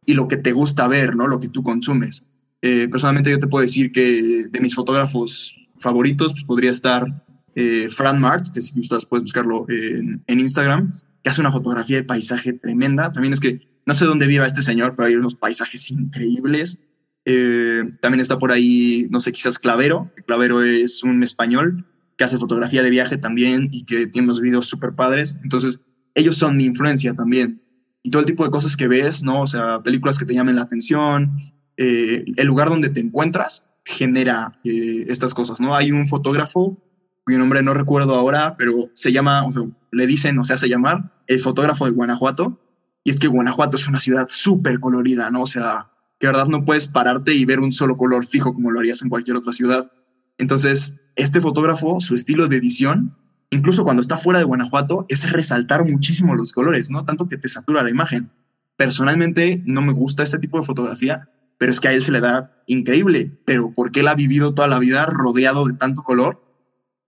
[0.04, 1.26] y lo que te gusta ver, ¿no?
[1.26, 2.24] Lo que tú consumes.
[2.62, 7.88] Eh, personalmente yo te puedo decir que de mis fotógrafos favoritos pues, podría estar eh,
[7.88, 10.92] Fran Mart, que si gustas puedes buscarlo en, Instagram,
[11.22, 13.12] que hace una fotografía de paisaje tremenda.
[13.12, 13.60] También es que
[13.90, 16.78] no sé dónde viva este señor, pero hay unos paisajes increíbles.
[17.24, 20.12] Eh, también está por ahí, no sé, quizás Clavero.
[20.28, 21.84] Clavero es un español
[22.16, 25.40] que hace fotografía de viaje también y que tiene unos videos súper padres.
[25.42, 25.80] Entonces,
[26.14, 27.62] ellos son mi influencia también.
[28.04, 29.42] Y todo el tipo de cosas que ves, ¿no?
[29.42, 34.60] O sea, películas que te llamen la atención, eh, el lugar donde te encuentras genera
[34.62, 35.74] eh, estas cosas, ¿no?
[35.74, 36.80] Hay un fotógrafo
[37.24, 40.68] cuyo nombre no recuerdo ahora, pero se llama, o sea, le dicen o se hace
[40.68, 42.60] llamar el fotógrafo de Guanajuato,
[43.04, 45.42] y es que Guanajuato es una ciudad súper colorida, ¿no?
[45.42, 48.80] O sea, que verdad no puedes pararte y ver un solo color fijo como lo
[48.80, 49.90] harías en cualquier otra ciudad.
[50.38, 53.16] Entonces, este fotógrafo, su estilo de edición,
[53.50, 57.04] incluso cuando está fuera de Guanajuato, es resaltar muchísimo los colores, ¿no?
[57.04, 58.30] Tanto que te satura la imagen.
[58.76, 61.28] Personalmente no me gusta este tipo de fotografía
[61.60, 64.66] pero es que a él se le da increíble, pero porque él ha vivido toda
[64.66, 66.42] la vida rodeado de tanto color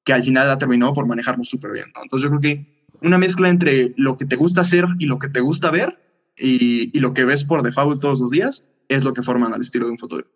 [0.05, 1.87] que al final ha terminado por manejarlo súper bien.
[2.03, 2.72] Entonces yo creo que
[3.03, 5.99] una mezcla entre lo que te gusta hacer y lo que te gusta ver
[6.37, 9.87] y, lo que ves por default todos los días es lo que forman al estilo
[9.87, 10.31] de un fotógrafo.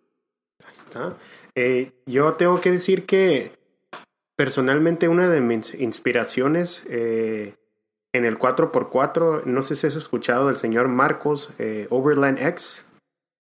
[0.65, 1.17] Ahí está.
[1.55, 3.53] Eh, yo tengo que decir que
[4.37, 7.55] personalmente una de mis inspiraciones eh,
[8.13, 12.85] en el 4x4, no sé si has escuchado del señor Marcos eh, Overland X.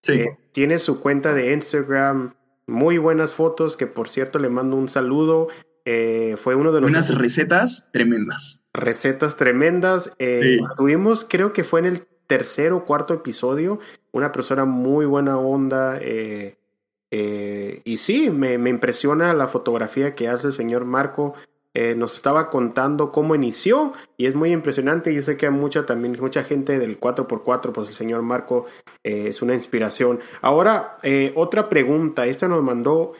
[0.08, 2.34] Eh, tiene su cuenta de Instagram,
[2.66, 5.48] muy buenas fotos, que por cierto le mando un saludo.
[5.86, 6.90] Eh, fue uno de los...
[6.90, 8.62] Unas recetas tremendas.
[8.74, 10.10] Recetas tremendas.
[10.18, 13.78] Eh, tuvimos, creo que fue en el tercer o cuarto episodio,
[14.12, 15.98] una persona muy buena onda.
[16.02, 21.34] y sí, me, me, impresiona la fotografía que hace el señor Marco.
[21.78, 25.12] Eh, nos estaba contando cómo inició y es muy impresionante.
[25.12, 28.64] Yo sé que hay mucha también mucha gente del 4x4, pues el señor Marco
[29.04, 30.20] eh, es una inspiración.
[30.40, 32.24] Ahora, eh, otra pregunta.
[32.24, 33.12] Esta nos mandó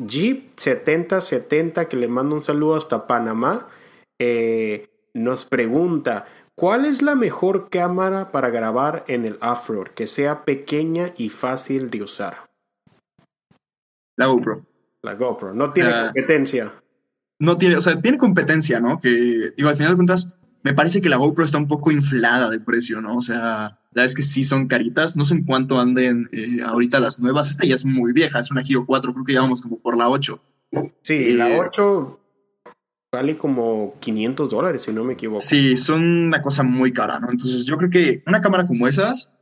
[0.00, 3.68] Jeep7070, que le mando un saludo hasta Panamá.
[5.14, 11.12] nos pregunta, ¿cuál es la mejor cámara para grabar en el off-road que sea pequeña
[11.16, 12.50] y fácil de usar?
[14.16, 14.64] La GoPro.
[15.02, 16.72] La GoPro, no tiene competencia
[17.42, 19.00] no tiene, o sea, tiene competencia, ¿no?
[19.00, 20.32] Que, digo, al final de cuentas,
[20.62, 23.16] me parece que la GoPro está un poco inflada de precio, ¿no?
[23.16, 25.16] O sea, la es que sí son caritas.
[25.16, 27.50] No sé en cuánto anden eh, ahorita las nuevas.
[27.50, 29.96] Esta ya es muy vieja, es una Giro 4, creo que ya vamos como por
[29.96, 30.40] la 8.
[31.02, 32.18] Sí, la 8
[32.66, 32.70] eh,
[33.12, 35.40] vale como 500 dólares, si no me equivoco.
[35.40, 37.30] Sí, son una cosa muy cara, ¿no?
[37.30, 39.32] Entonces yo creo que una cámara como esas,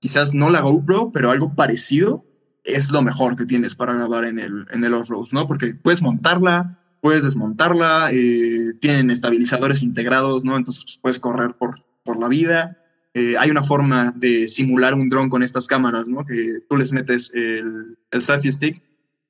[0.00, 2.24] quizás no la GoPro, pero algo parecido,
[2.64, 5.46] es lo mejor que tienes para grabar en el, en el off-road, ¿no?
[5.46, 10.56] Porque puedes montarla, puedes desmontarla, eh, tienen estabilizadores integrados, ¿no?
[10.56, 12.76] Entonces pues, puedes correr por, por la vida.
[13.14, 16.24] Eh, hay una forma de simular un dron con estas cámaras, ¿no?
[16.24, 18.82] Que tú les metes el, el selfie stick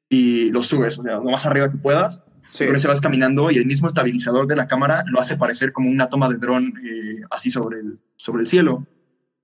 [0.08, 2.66] y lo subes, o sea, lo más arriba que puedas Sí.
[2.66, 5.88] Con ese vas caminando y el mismo estabilizador de la cámara lo hace parecer como
[5.88, 8.86] una toma de dron eh, así sobre el, sobre el cielo.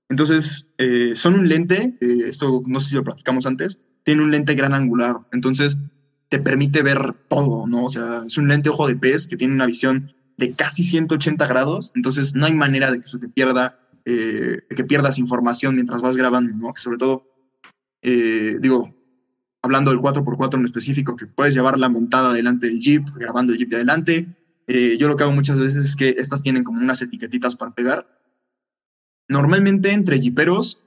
[0.09, 4.31] Entonces, eh, son un lente, eh, esto no sé si lo platicamos antes, tiene un
[4.31, 5.77] lente gran angular, entonces
[6.29, 7.85] te permite ver todo, ¿no?
[7.85, 11.47] O sea, es un lente ojo de pez que tiene una visión de casi 180
[11.47, 16.01] grados, entonces no hay manera de que se te pierda, de que pierdas información mientras
[16.01, 16.73] vas grabando, ¿no?
[16.73, 17.25] Que sobre todo,
[18.03, 18.89] digo,
[19.61, 23.59] hablando del 4x4 en específico, que puedes llevar la montada delante del Jeep, grabando el
[23.59, 24.27] Jeep de adelante.
[24.67, 27.71] Eh, yo lo que hago muchas veces es que estas tienen como unas etiquetitas para
[27.71, 28.07] pegar.
[29.27, 30.83] Normalmente entre Jeeperos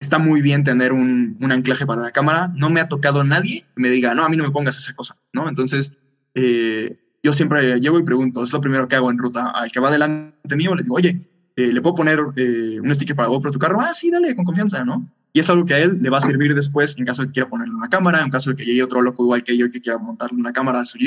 [0.00, 2.52] está muy bien tener un, un, anclaje para la cámara.
[2.56, 4.94] No me ha tocado nadie que me diga, no, a mí no me pongas esa
[4.94, 5.48] cosa, ¿no?
[5.48, 5.96] Entonces,
[6.34, 9.50] eh, yo siempre llego y pregunto, es lo primero que hago en ruta.
[9.50, 11.20] Al que va delante mío le digo, oye,
[11.56, 13.80] eh, ¿le puedo poner un sticker para GoPro tu carro?
[13.80, 15.06] Ah, sí, dale, con confianza, ¿no?
[15.32, 17.34] Y es algo que a él le va a servir después en caso de que
[17.34, 19.80] quiera ponerle una cámara, en caso de que llegue otro loco igual que yo que
[19.80, 20.98] quiera montarle una cámara a su.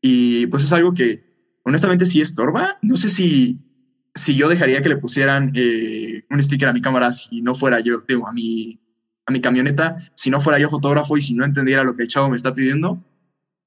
[0.00, 1.22] Y pues es algo que
[1.62, 2.78] honestamente sí estorba.
[2.82, 3.58] No sé si,
[4.14, 7.80] si yo dejaría que le pusieran eh, un sticker a mi cámara si no fuera
[7.80, 8.80] yo, digo, a mi,
[9.26, 12.08] a mi camioneta, si no fuera yo fotógrafo y si no entendiera lo que el
[12.08, 13.02] chavo me está pidiendo.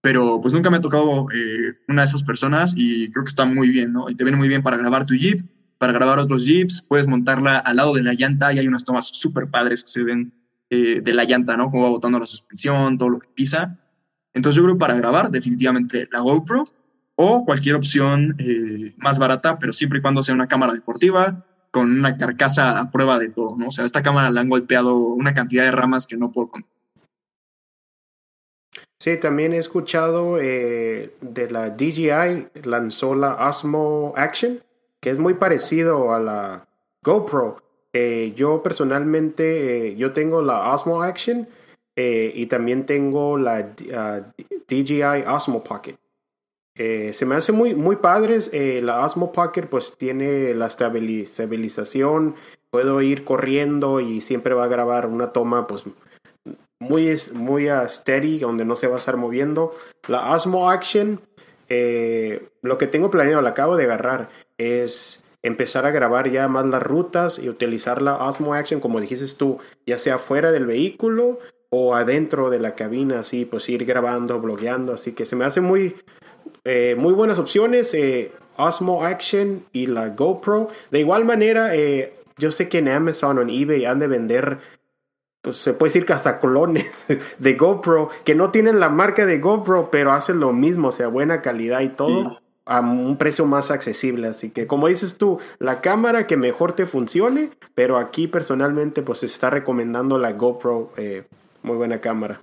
[0.02, 3.46] Pero pues nunca me ha tocado eh, una de esas personas y creo que está
[3.46, 4.10] muy bien, ¿no?
[4.10, 5.44] Y te viene muy bien para grabar tu Jeep,
[5.78, 9.08] para grabar otros jeeps, puedes montarla al lado de la llanta y hay unas tomas
[9.08, 10.34] súper padres que se ven
[10.70, 11.70] eh, de la llanta, ¿no?
[11.70, 13.80] Cómo va botando la suspensión, todo lo que pisa.
[14.34, 16.66] Entonces yo creo que para grabar definitivamente la GoPro
[17.18, 21.92] o cualquier opción eh, más barata, pero siempre y cuando sea una cámara deportiva con
[21.92, 23.70] una carcasa a prueba de todo, ¿no?
[23.70, 26.52] O sea, esta cámara la han golpeado una cantidad de ramas que no puedo.
[29.00, 34.62] Sí, también he escuchado eh, de la DJI, lanzó la Osmo Action,
[35.00, 36.68] que es muy parecido a la
[37.02, 37.64] GoPro.
[37.94, 41.48] Eh, yo personalmente, yo tengo la Osmo Action
[41.96, 43.74] y también tengo la
[44.68, 45.98] DJI Osmo Pocket.
[46.78, 48.52] Se me hace muy, muy padres.
[48.54, 52.36] la Osmo Pocket pues tiene la estabilización.
[52.70, 55.86] Puedo ir corriendo y siempre va a grabar una toma pues
[56.80, 59.74] muy, muy steady, donde no se va a estar moviendo.
[60.08, 61.20] La Osmo Action,
[61.68, 66.84] lo que tengo planeado, la acabo de agarrar es empezar a grabar ya más las
[66.84, 71.96] rutas y utilizar la Osmo Action, como dijiste tú, ya sea fuera del vehículo o
[71.96, 75.96] adentro de la cabina, así pues ir grabando, blogueando, así que se me hacen muy,
[76.70, 80.68] eh, muy buenas opciones, eh, Osmo Action y la GoPro.
[80.92, 84.60] De igual manera, eh, yo sé que en Amazon o en eBay han de vender,
[85.42, 86.86] pues se puede decir que hasta clones
[87.40, 91.08] de GoPro, que no tienen la marca de GoPro, pero hacen lo mismo, o sea,
[91.08, 94.28] buena calidad y todo a un precio más accesible.
[94.28, 99.20] Así que como dices tú, la cámara que mejor te funcione, pero aquí personalmente pues
[99.20, 100.92] se está recomendando la GoPro,
[101.64, 102.42] muy buena cámara.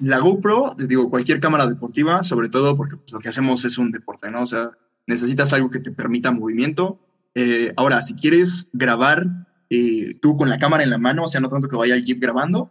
[0.00, 3.92] La GoPro, digo, cualquier cámara deportiva, sobre todo porque pues, lo que hacemos es un
[3.92, 4.42] deporte, ¿no?
[4.42, 4.70] O sea,
[5.06, 6.98] necesitas algo que te permita movimiento.
[7.34, 9.26] Eh, ahora, si quieres grabar
[9.68, 12.04] eh, tú con la cámara en la mano, o sea, no tanto que vaya el
[12.04, 12.70] Jeep grabando,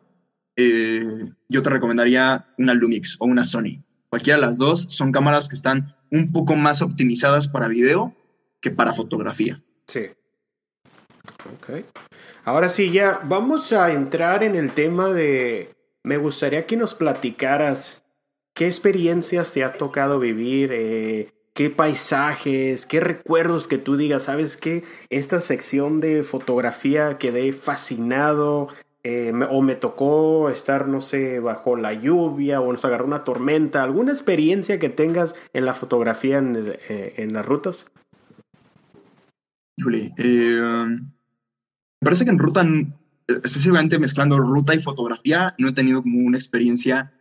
[1.47, 3.81] yo te recomendaría una Lumix o una Sony.
[4.09, 8.13] Cualquiera de las dos son cámaras que están un poco más optimizadas para video
[8.59, 9.61] que para fotografía.
[9.87, 10.07] Sí.
[11.45, 11.85] Ok.
[12.43, 15.71] Ahora sí, ya vamos a entrar en el tema de...
[16.03, 18.03] Me gustaría que nos platicaras
[18.53, 24.57] qué experiencias te ha tocado vivir, eh, qué paisajes, qué recuerdos que tú digas, ¿sabes
[24.57, 24.83] qué?
[25.09, 28.69] Esta sección de fotografía quedé fascinado,
[29.01, 33.81] eh, o me tocó estar, no sé, bajo la lluvia o nos agarró una tormenta,
[33.81, 37.89] alguna experiencia que tengas en la fotografía en, eh, las rutas.
[39.77, 42.65] Híjole, eh, me parece que en ruta,
[43.43, 47.13] específicamente mezclando ruta y fotografía, no he tenido como una experiencia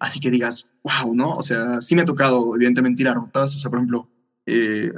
[0.00, 1.30] así que digas, wow, ¿no?
[1.30, 4.10] O sea, sí me ha tocado, evidentemente, ir a rutas, o sea, por ejemplo,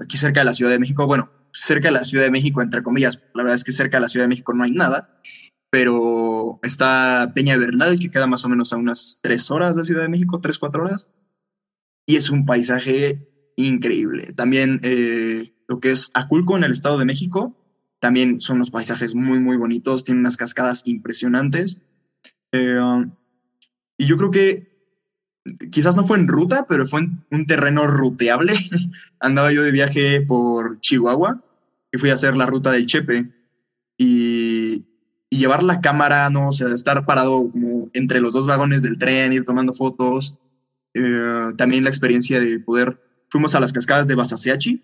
[0.02, 2.82] aquí cerca de la Ciudad de México, bueno, cerca de la Ciudad de México, entre
[2.82, 5.20] comillas, la verdad es que cerca de la Ciudad de México no hay nada,
[5.70, 10.02] pero está Peña Bernal, que queda más o menos a unas tres horas de Ciudad
[10.02, 11.10] de México, tres, cuatro horas,
[12.06, 14.32] y es un paisaje increíble.
[14.32, 17.54] También eh, lo que es Aculco en el Estado de México,
[18.00, 21.82] también son unos paisajes muy, muy bonitos, tienen unas cascadas impresionantes.
[22.52, 22.78] Eh,
[23.98, 24.70] y yo creo que
[25.70, 28.54] quizás no fue en ruta, pero fue en un terreno ruteable.
[29.20, 31.42] Andaba yo de viaje por Chihuahua
[31.92, 33.30] y fui a hacer la ruta del Chepe.
[33.96, 34.86] Y
[35.30, 36.48] y llevar la cámara, ¿no?
[36.48, 40.36] O sea, estar parado como entre los dos vagones del tren, ir tomando fotos.
[40.92, 44.82] Eh, también la experiencia de poder, fuimos a las cascadas de Basaseachi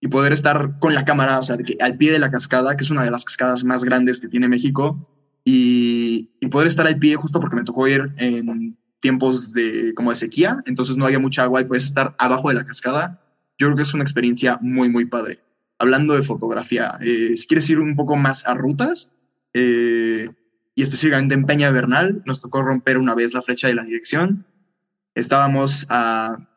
[0.00, 2.84] y poder estar con la cámara, o sea, que al pie de la cascada, que
[2.84, 5.08] es una de las cascadas más grandes que tiene México,
[5.44, 10.10] y, y, poder estar al pie justo porque me tocó ir en tiempos de, como
[10.10, 13.22] de sequía, entonces no había mucha agua y puedes estar abajo de la cascada.
[13.58, 15.40] Yo creo que es una experiencia muy, muy padre.
[15.78, 19.12] Hablando de fotografía, eh, si quieres ir un poco más a rutas,
[19.54, 20.28] eh,
[20.74, 24.46] y específicamente en Peña Bernal, nos tocó romper una vez la flecha de la dirección.
[25.14, 26.48] Estábamos a,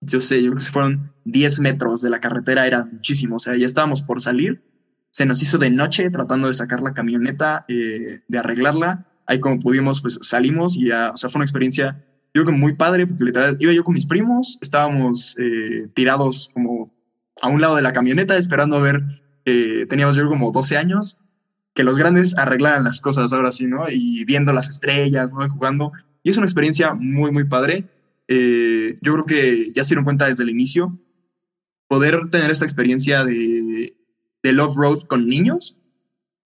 [0.00, 3.56] yo sé, yo creo que fueron 10 metros de la carretera, era muchísimo, o sea,
[3.56, 4.62] ya estábamos por salir.
[5.10, 9.06] Se nos hizo de noche tratando de sacar la camioneta, eh, de arreglarla.
[9.26, 12.60] Ahí como pudimos, pues salimos y ya, o sea, fue una experiencia, yo creo que
[12.60, 16.92] muy padre, porque literal iba yo con mis primos, estábamos eh, tirados como
[17.42, 19.02] a un lado de la camioneta esperando a ver,
[19.44, 21.18] eh, teníamos yo como 12 años,
[21.74, 23.84] que los grandes arreglaran las cosas ahora sí, ¿no?
[23.88, 25.48] Y viendo las estrellas, ¿no?
[25.48, 25.92] Jugando.
[26.22, 27.88] Y es una experiencia muy, muy padre.
[28.32, 30.98] Eh, yo creo que ya se dieron cuenta desde el inicio,
[31.88, 33.96] poder tener esta experiencia de,
[34.42, 35.76] de Love Road con niños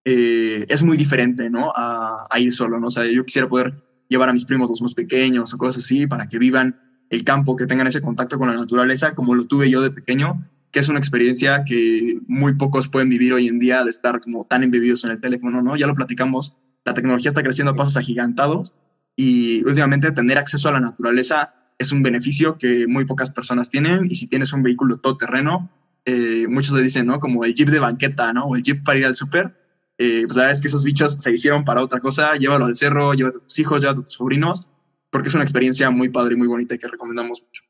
[0.07, 1.73] eh, es muy diferente, ¿no?
[1.77, 2.89] A, a, ir solo, ¿no?
[2.89, 3.75] O sea, yo quisiera poder
[4.09, 6.81] llevar a mis primos los más pequeños o cosas así para que vivan
[7.11, 10.41] el campo, que tengan ese contacto con la naturaleza como lo tuve yo de pequeño
[10.75, 14.45] que es una experiencia que muy pocos pueden vivir hoy en día de estar como
[14.45, 15.77] tan embebidos en el teléfono, ¿no?
[15.77, 18.75] Ya lo platicamos, la tecnología está creciendo a pasos agigantados
[19.15, 24.07] y últimamente tener acceso a la naturaleza es un beneficio que muy pocas personas tienen
[24.09, 25.71] y si tienes un vehículo todoterreno,
[26.05, 27.19] eh, muchos le dicen, ¿no?
[27.19, 28.45] Como el jeep de banqueta, ¿no?
[28.45, 29.55] O el jeep para ir al súper,
[29.99, 32.75] eh, pues la verdad es que esos bichos se hicieron para otra cosa, llévalo al
[32.75, 34.69] cerro, llévate a tus hijos, llévate a tus sobrinos,
[35.11, 37.63] porque es una experiencia muy padre y muy bonita y que recomendamos mucho.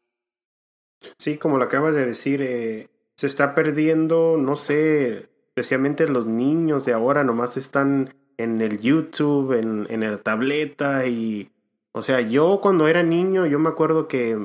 [1.19, 6.85] Sí, como lo acabas de decir, eh, se está perdiendo, no sé, especialmente los niños
[6.85, 11.51] de ahora nomás están en el YouTube, en, en la tableta y,
[11.97, 14.37] o sea, yo cuando era niño, yo me acuerdo que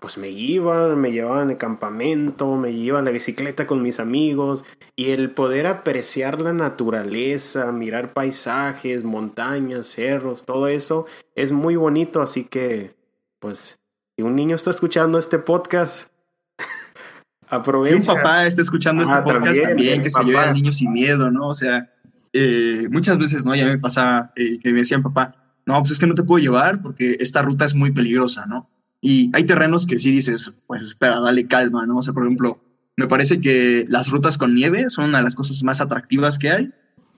[0.00, 5.10] pues me iban, me llevaban de campamento, me llevaban la bicicleta con mis amigos y
[5.10, 12.44] el poder apreciar la naturaleza, mirar paisajes, montañas, cerros, todo eso es muy bonito, así
[12.44, 12.94] que
[13.40, 13.80] pues
[14.16, 16.08] si un niño está escuchando este podcast,
[17.82, 21.32] si un papá está escuchando este podcast también, que se lleve al niño sin miedo,
[21.32, 21.48] ¿no?
[21.48, 21.90] O sea,
[22.32, 23.56] eh, muchas veces, ¿no?
[23.56, 26.42] Ya me pasa eh, que me decían, papá, no, pues es que no te puedo
[26.42, 28.68] llevar porque esta ruta es muy peligrosa, ¿no?
[29.00, 31.98] Y hay terrenos que sí dices, pues espera, dale calma, ¿no?
[31.98, 32.62] O sea, por ejemplo,
[32.96, 36.50] me parece que las rutas con nieve son una de las cosas más atractivas que
[36.50, 36.72] hay,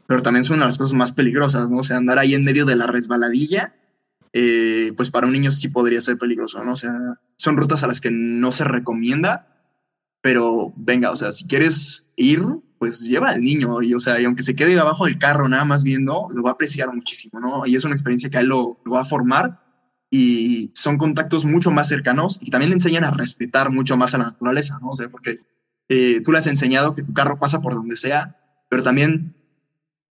[0.06, 1.78] pero también son una de las cosas más peligrosas, ¿no?
[1.78, 3.74] O sea, andar ahí en medio de la resbaladilla,
[4.32, 6.72] eh, pues para un niño sí podría ser peligroso, ¿no?
[6.72, 9.48] O sea, son rutas a las que no se recomienda
[10.24, 12.40] pero venga, o sea, si quieres ir,
[12.84, 15.64] pues lleva al niño y, o sea, y aunque se quede abajo del carro nada
[15.64, 17.62] más viendo, lo va a apreciar muchísimo, ¿no?
[17.64, 19.58] Y es una experiencia que a él lo, va a formar
[20.10, 24.18] y son contactos mucho más cercanos y también le enseñan a respetar mucho más a
[24.18, 24.90] la naturaleza, ¿no?
[24.90, 25.40] O sea, porque
[25.88, 28.36] eh, tú le has enseñado que tu carro pasa por donde sea,
[28.68, 29.34] pero también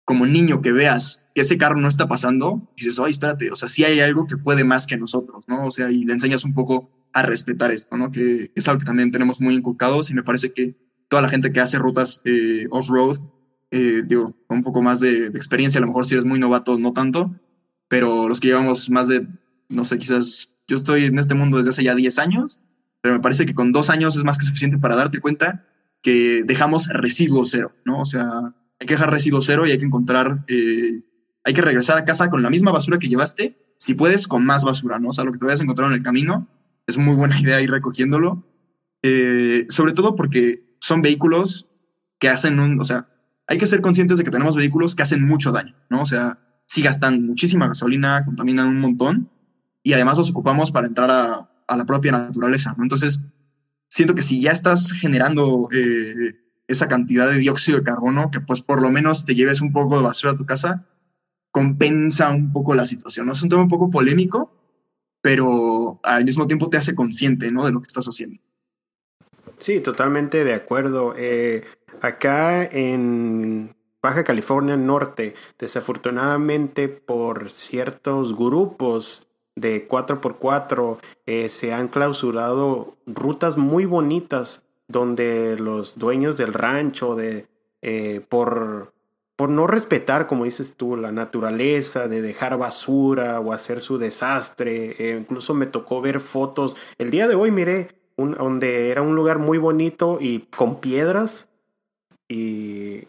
[0.04, 3.68] como niño que veas que ese carro no está pasando, dices, oye, espérate, o sea,
[3.68, 5.64] sí hay algo que puede más que nosotros, ¿no?
[5.64, 8.12] O sea, y le enseñas un poco a respetar esto, ¿no?
[8.12, 10.76] Que es algo que también tenemos muy inculcados y me parece que
[11.10, 13.18] toda la gente que hace rutas eh, off-road,
[13.72, 16.92] eh, digo, un poco más de, experiencia, a lo mejor si eres muy novato, no
[16.92, 17.34] tanto,
[17.88, 19.26] pero los que llevamos más de,
[19.68, 22.60] no sé, quizás yo estoy en este mundo desde hace ya 10 años,
[23.00, 25.66] pero me parece que con dos años es más que suficiente para darte cuenta
[26.00, 28.00] que dejamos residuo cero, ¿no?
[28.00, 31.02] O sea, hay que dejar residuo cero y hay que encontrar, eh,
[31.42, 34.62] hay que regresar a casa con la misma basura que llevaste, si puedes, con más
[34.62, 35.08] basura, ¿no?
[35.08, 36.46] O sea, lo que te vayas a encontrar en el camino,
[36.86, 38.46] es muy buena idea ir recogiéndolo,
[39.02, 41.68] eh, sobre todo porque son vehículos
[42.18, 43.08] que hacen un, o sea,
[43.46, 46.02] hay que ser conscientes de que tenemos vehículos que hacen mucho daño, ¿no?
[46.02, 49.30] O sea, sí gastan muchísima gasolina, contaminan un montón
[49.82, 52.82] y además los ocupamos para entrar a, la propia naturaleza, ¿no?
[52.82, 53.20] Entonces,
[53.88, 58.62] siento que si ya estás generando eh, esa cantidad de dióxido de carbono, que pues
[58.62, 60.86] por lo menos te lleves un poco de basura a tu casa,
[61.50, 63.32] compensa un poco la situación, ¿no?
[63.32, 64.52] Es un tema un poco polémico,
[65.20, 67.64] pero al mismo tiempo te hace consciente, ¿no?
[67.64, 68.40] De lo que estás haciendo.
[69.60, 71.14] Sí, totalmente de acuerdo.
[71.16, 71.64] Eh,
[72.00, 82.96] acá en Baja California Norte, desafortunadamente por ciertos grupos de 4x4 eh, se han clausurado
[83.06, 87.46] rutas muy bonitas donde los dueños del rancho de
[87.82, 88.94] eh, por
[89.36, 95.16] por no respetar, como dices tú, la naturaleza, de dejar basura o hacer su desastre.
[95.18, 96.76] Incluso me tocó ver fotos.
[96.98, 101.48] El día de hoy miré un, donde era un lugar muy bonito y con piedras.
[102.28, 103.08] Y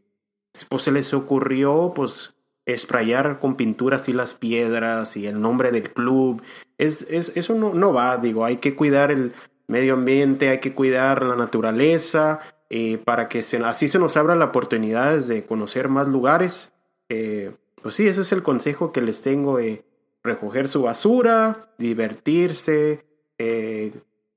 [0.69, 2.35] pues se les ocurrió pues
[2.75, 6.41] sprayar con pintura así las piedras y el nombre del club.
[6.77, 9.33] Es, es, eso no, no va, digo, hay que cuidar el
[9.67, 12.39] medio ambiente, hay que cuidar la naturaleza
[12.69, 16.73] eh, para que se, así se nos abra la oportunidad de conocer más lugares.
[17.09, 19.59] Eh, pues sí, ese es el consejo que les tengo.
[19.59, 19.83] Eh,
[20.23, 23.05] recoger su basura, divertirse,
[23.37, 23.91] eh,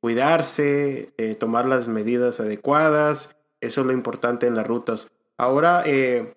[0.04, 3.34] cuidarse, eh, tomar las medidas adecuadas.
[3.62, 5.10] Eso es lo importante en las rutas.
[5.38, 5.82] Ahora...
[5.86, 6.34] Eh,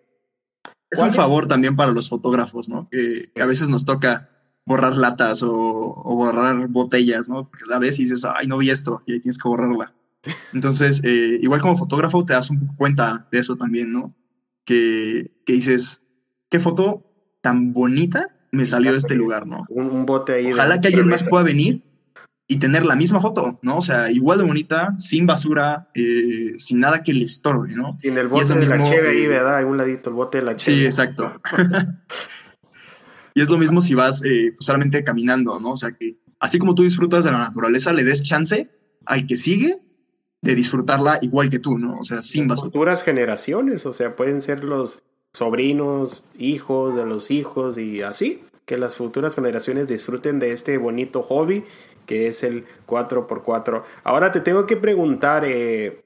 [0.90, 2.88] es un favor también para los fotógrafos, ¿no?
[2.90, 4.30] Que, a veces nos toca
[4.66, 7.50] borrar latas o, borrar botellas, ¿no?
[7.50, 9.94] Porque a veces dices, ay, no vi esto y ahí tienes que borrarla.
[10.54, 14.16] Entonces, igual como fotógrafo te das un poco cuenta de eso también, ¿no?
[14.64, 16.08] Que, que dices,
[16.50, 17.04] ¿qué foto
[17.42, 19.66] tan bonita me salió de este lugar, ¿no?
[19.68, 20.54] Un, bote ahí.
[20.54, 21.84] Ojalá que alguien más pueda venir
[22.50, 23.78] y tener la misma foto, ¿no?
[23.78, 27.92] O sea, igual de bonita, sin basura, eh, sin nada que le estorbe, ¿no?
[28.02, 29.66] Sin el bote de la cheve ahí, ¿verdad?
[29.66, 30.80] un ladito, el bote de la cheve.
[30.80, 31.42] Sí, exacto.
[33.34, 35.72] y es lo mismo si vas eh, pues, solamente caminando, ¿no?
[35.72, 38.70] O sea, que así como tú disfrutas de la naturaleza, le des chance
[39.06, 39.82] al que sigue
[40.42, 42.00] de disfrutarla igual que tú, ¿no?
[42.00, 42.72] O sea, sin basura.
[42.72, 48.78] Futuras generaciones, o sea, pueden ser los sobrinos, hijos de los hijos y así, que
[48.78, 51.66] las futuras generaciones disfruten de este bonito hobby
[52.08, 53.84] que es el 4x4.
[54.04, 56.04] Ahora te tengo que preguntar, eh,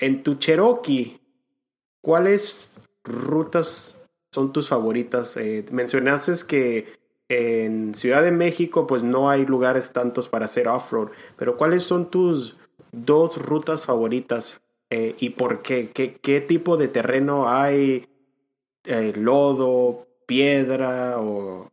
[0.00, 1.20] en tu Cherokee,
[2.00, 3.96] ¿cuáles rutas
[4.32, 5.36] son tus favoritas?
[5.36, 6.94] Eh, mencionaste que
[7.28, 12.10] en Ciudad de México pues no hay lugares tantos para hacer off-road, pero ¿cuáles son
[12.10, 12.56] tus
[12.90, 15.90] dos rutas favoritas eh, y por qué?
[15.90, 16.16] qué?
[16.16, 18.08] ¿Qué tipo de terreno hay?
[19.14, 21.70] ¿Lodo, piedra o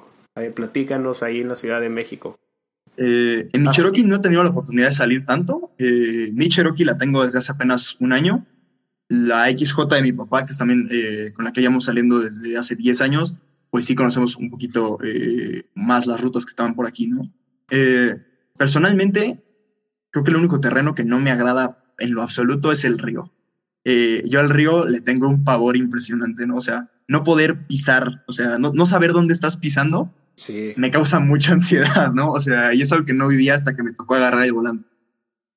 [0.55, 2.39] platícanos ahí en la Ciudad de México.
[2.97, 3.71] Eh, en mi ah.
[3.71, 5.69] Cherokee no he tenido la oportunidad de salir tanto.
[5.77, 8.45] Eh, mi Cherokee la tengo desde hace apenas un año.
[9.07, 12.57] La XJ de mi papá, que es también eh, con la que llevamos saliendo desde
[12.57, 13.35] hace 10 años,
[13.69, 14.99] pues sí conocemos un poquito
[15.75, 17.31] más las rutas que estaban por aquí, ¿no?
[18.57, 19.41] personalmente,
[20.09, 23.31] creo que el único terreno que no me agrada en lo absoluto es el río.
[23.85, 26.57] yo al río le tengo un pavor impresionante, ¿no?
[26.57, 30.13] O sea, no poder pisar, o sea, no, no saber dónde estás pisando,
[30.75, 32.31] me causa mucha ansiedad, ¿no?
[32.31, 34.87] O sea, y es algo que no vivía hasta que me tocó agarrar el volante.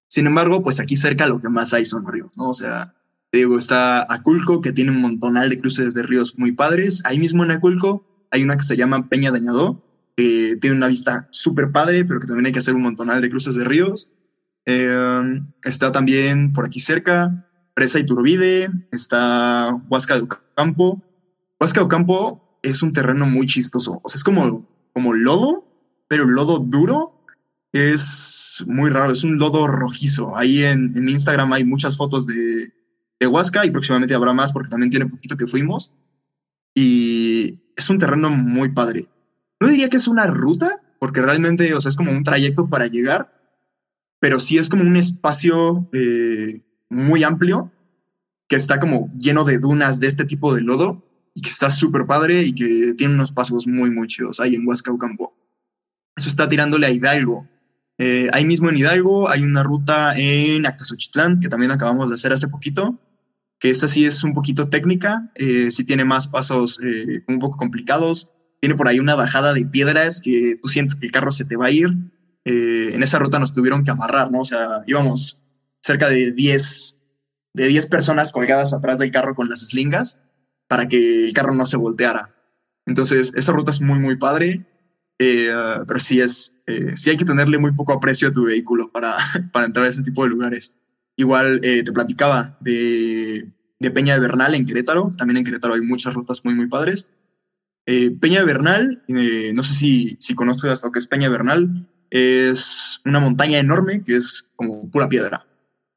[0.09, 2.51] Sin embargo, pues aquí cerca lo que más hay son ríos, ¿no?
[2.51, 2.95] O sea,
[3.31, 7.03] te digo, está Aculco, que tiene un montonal de cruces de ríos muy padres.
[7.05, 9.83] Ahí mismo en Aculco hay una que se llama Peña Dañadó,
[10.17, 13.31] que tiene una vista súper padre, pero que también hay que hacer un montonal de
[13.31, 14.11] cruces de ríos.
[14.67, 21.03] Eh, está también por aquí cerca Presa Iturbide, está Huasca de Ocampo.
[21.59, 25.67] Huasca de Ocampo es un terreno muy chistoso, o sea, es como como lodo,
[26.09, 27.11] pero lodo duro.
[27.73, 30.37] Es muy raro, es un lodo rojizo.
[30.37, 32.73] Ahí en, en Instagram hay muchas fotos de,
[33.19, 35.93] de Huasca y próximamente habrá más porque también tiene poquito que fuimos.
[36.75, 39.09] Y es un terreno muy padre.
[39.61, 42.87] No diría que es una ruta, porque realmente, o sea, es como un trayecto para
[42.87, 43.33] llegar,
[44.21, 47.73] pero sí es como un espacio eh, muy amplio
[48.49, 51.04] que está como lleno de dunas de este tipo de lodo
[51.35, 54.67] y que está súper padre y que tiene unos pasos muy, muy chidos ahí en
[54.67, 55.37] Huascaucampo.
[56.17, 57.49] Eso está tirándole a Hidalgo.
[57.99, 62.33] Eh, ahí mismo en Hidalgo hay una ruta en Acasochitlán que también acabamos de hacer
[62.33, 63.01] hace poquito,
[63.59, 67.57] que esta sí es un poquito técnica, eh, sí tiene más pasos eh, un poco
[67.57, 68.31] complicados.
[68.61, 71.57] Tiene por ahí una bajada de piedras que tú sientes que el carro se te
[71.57, 71.91] va a ir.
[72.47, 74.41] en esa ruta nos tuvieron que amarrar, ¿no?
[74.41, 75.43] O sea, íbamos
[75.83, 77.01] cerca de 10,
[77.55, 80.21] de 10 personas colgadas atrás del carro con las slingas
[80.75, 82.35] para que el carro no se volteara.
[82.85, 84.67] Entonces, esa ruta es muy, muy padre,
[85.21, 85.49] eh,
[85.87, 89.15] pero sí, es, eh, sí hay que tenerle muy poco aprecio a tu vehículo para,
[89.53, 90.75] para entrar a ese tipo de lugares.
[91.15, 95.83] Igual eh, te platicaba de, de, Peña de Bernal en Querétaro, también en Querétaro hay
[95.83, 97.09] muchas rutas muy, muy padres.
[97.87, 103.01] Peña de Bernal, no sé si, si conoces lo que es Peña de Bernal, es
[103.05, 105.47] una montaña enorme que es como pura piedra.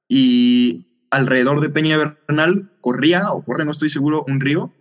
[0.08, 4.74] Y alrededor de Peña Bernal corría o corre, no estoy seguro, un río,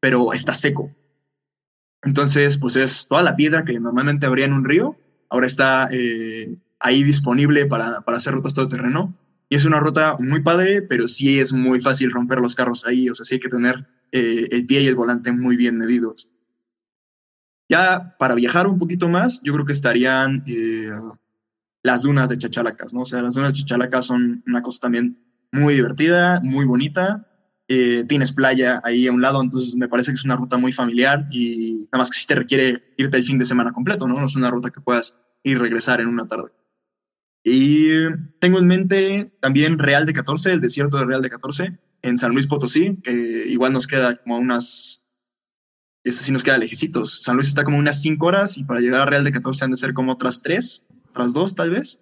[0.00, 0.94] pero está seco.
[2.02, 4.96] Entonces, pues es toda la piedra que normalmente habría en un río,
[5.28, 9.14] ahora está eh, ahí disponible para, para hacer rutas todo terreno.
[9.48, 13.08] Y es una ruta muy padre, pero sí es muy fácil romper los carros ahí,
[13.08, 16.30] o sea, sí hay que tener eh, el pie y el volante muy bien medidos.
[17.68, 20.90] Ya para viajar un poquito más, yo creo que estarían eh,
[21.82, 23.00] las dunas de Chachalacas, ¿no?
[23.00, 25.25] O sea, las dunas de Chachalacas son una cosa también
[25.56, 27.26] muy divertida, muy bonita.
[27.68, 30.72] Eh, tienes playa ahí a un lado, entonces me parece que es una ruta muy
[30.72, 34.20] familiar y nada más que si te requiere irte el fin de semana completo, ¿no?
[34.20, 36.52] No es una ruta que puedas ir regresar en una tarde.
[37.42, 37.90] Y
[38.40, 42.32] tengo en mente también Real de 14, el desierto de Real de 14, en San
[42.32, 43.12] Luis Potosí, que
[43.48, 45.04] igual nos queda como unas,
[46.04, 47.22] este sí nos queda lejecitos.
[47.22, 49.70] San Luis está como unas 5 horas y para llegar a Real de 14 han
[49.72, 52.00] de ser como otras 3, otras 2 tal vez.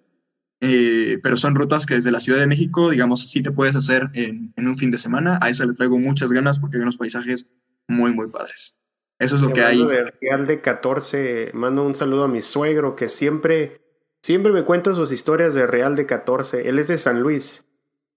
[0.65, 4.09] Eh, pero son rutas que desde la Ciudad de México, digamos, sí te puedes hacer
[4.13, 5.37] en, un fin de semana.
[5.41, 7.49] A eso le traigo muchas ganas porque hay unos paisajes
[7.87, 8.75] muy, muy padres.
[9.19, 9.85] Eso es lo que hay.
[10.21, 13.81] Real de 14, mando un saludo a mi suegro que siempre,
[14.21, 16.67] siempre me cuenta sus historias de Real de 14.
[16.67, 17.65] Él es de San Luis.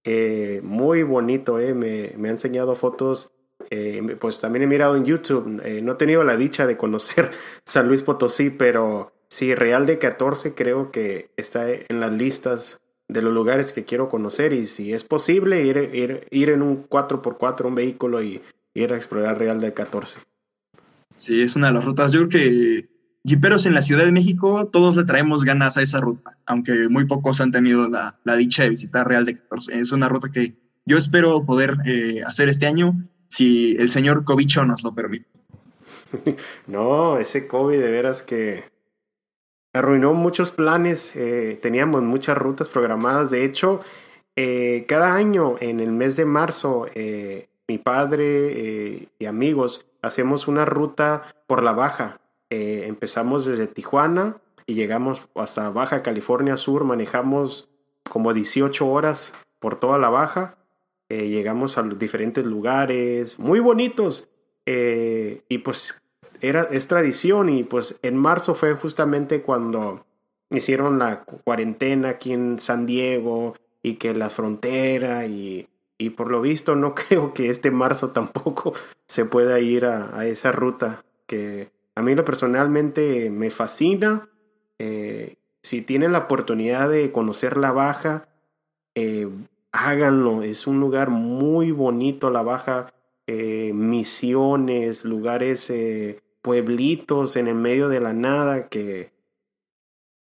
[0.03, 1.73] Eh, muy bonito, eh.
[1.73, 3.31] me, me ha enseñado fotos
[3.69, 7.29] eh, pues también he mirado en YouTube, no he tenido la dicha de conocer
[7.65, 13.21] San Luis Potosí, pero sí, Real de 14 creo que está en las listas de
[13.21, 17.65] los lugares que quiero conocer y si es posible ir, ir, ir en un 4x4,
[17.65, 18.41] un vehículo y
[18.73, 20.19] ir a explorar Real de 14.
[21.17, 22.11] Sí, es una de las rutas.
[22.11, 22.89] Yo creo que
[23.25, 27.05] jiperos en la Ciudad de México, todos le traemos ganas a esa ruta, aunque muy
[27.05, 29.77] pocos han tenido la, la dicha de visitar Real de 14.
[29.77, 30.55] Es una ruta que
[30.85, 32.93] yo espero poder eh, hacer este año
[33.27, 35.27] si el señor Covicho nos lo permite.
[36.67, 38.63] no, ese COVID de veras que
[39.73, 41.15] arruinó muchos planes.
[41.15, 43.29] Eh, teníamos muchas rutas programadas.
[43.31, 43.81] De hecho,
[44.35, 50.65] eh, cada año en el mes de marzo, eh, mi padre y amigos hacemos una
[50.65, 52.19] ruta por la baja.
[52.51, 56.83] empezamos desde Tijuana y llegamos hasta Baja California Sur.
[56.83, 57.69] Manejamos
[58.09, 60.55] como 18 horas por toda la baja
[61.09, 64.29] llegamos a los diferentes lugares muy bonitos
[64.65, 66.01] y pues
[66.41, 70.05] era, es tradición y pues en marzo fue justamente cuando
[70.49, 75.67] hicieron la cuarentena aquí en San Diego y que la frontera y,
[75.97, 78.73] y por lo visto no creo que este marzo tampoco
[79.05, 84.29] se pueda ir a, esa ruta que a mí lo personalmente me fascina.
[84.79, 88.29] Eh, si tienen la oportunidad de conocer la baja,
[88.95, 89.27] eh,
[89.73, 90.41] háganlo.
[90.41, 92.93] Es un lugar muy bonito, la baja.
[93.27, 95.69] Eh, misiones, lugares,
[96.41, 99.11] pueblitos en el medio de la nada que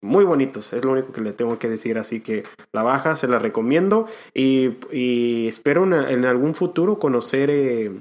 [0.01, 2.43] muy bonitos, es lo único que le tengo que decir, así que
[2.73, 7.93] la baja se la recomiendo y, espero en algún futuro conocer eh,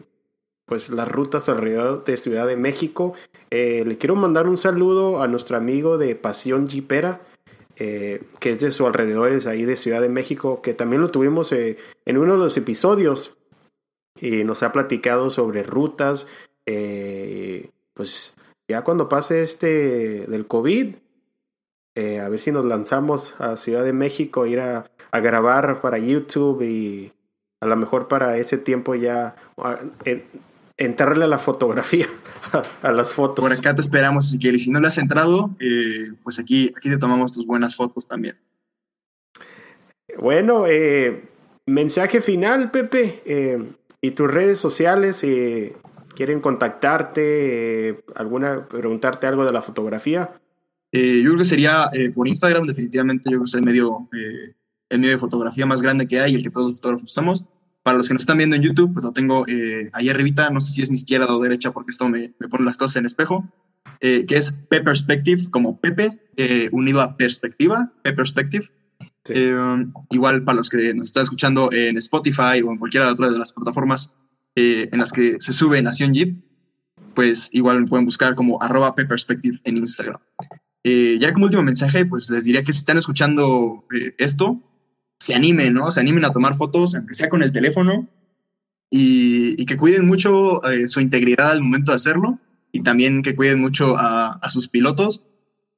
[0.66, 3.14] pues las rutas alrededor de Ciudad de México.
[3.52, 7.22] le quiero mandar un saludo a nuestro amigo de Pasión Jipera,
[7.84, 11.52] eh, que es de sus alrededores ahí de Ciudad de México, que también lo tuvimos
[11.52, 13.38] eh, en uno de los episodios
[14.20, 16.28] y nos ha platicado sobre rutas.
[16.66, 17.72] Eh,
[18.02, 18.34] pues
[18.68, 20.96] ya cuando pase este del COVID,
[21.96, 26.64] a ver si nos lanzamos a Ciudad de México, ir a, a grabar para YouTube
[26.64, 27.14] y
[27.62, 29.36] a lo mejor para ese tiempo ya
[30.78, 32.08] entrarle a la fotografía,
[32.82, 33.44] a, las fotos.
[33.44, 34.64] Por acá te esperamos, si quieres.
[34.64, 38.36] Si no le has entrado, eh, pues aquí, aquí te tomamos tus buenas fotos también.
[40.18, 41.30] Bueno, eh,
[41.68, 43.22] mensaje final, Pepe.
[43.26, 43.64] Eh,
[44.02, 45.24] y tus redes sociales,
[46.22, 50.40] quieren contactarte, alguna, preguntarte algo de la fotografía.
[50.92, 53.32] yo creo que sería por Instagram, definitivamente.
[53.32, 56.44] Yo creo que es el medio, el medio de fotografía más grande que hay, el
[56.44, 57.46] que todos los fotógrafos usamos.
[57.82, 60.62] Para los que nos están viendo en YouTube, pues lo tengo eh, ahí arribita, no
[60.62, 63.08] sé si es mi izquierda o derecha porque esto me, me pone las cosas en
[63.08, 63.50] espejo,
[64.00, 68.66] eh, que es P Perspective, como Pepe, eh, unido a perspectiva, P Perspective.
[70.12, 73.40] igual para los que nos están escuchando en Spotify o en cualquiera de otras de
[73.40, 74.14] las plataformas
[74.56, 76.38] en las que se sube Nación Jeep,
[77.14, 80.20] pues igual pueden buscar como arroba Perspective en Instagram.
[80.84, 83.86] ya como último mensaje, pues les diría que si están escuchando
[84.18, 84.62] esto,
[85.22, 85.92] se animen, ¿no?
[85.92, 88.10] Se animen a tomar fotos, aunque sea con el teléfono,
[88.90, 92.40] y, que cuiden mucho eh, su integridad al momento de hacerlo,
[92.72, 95.28] y también que cuiden mucho a, sus pilotos,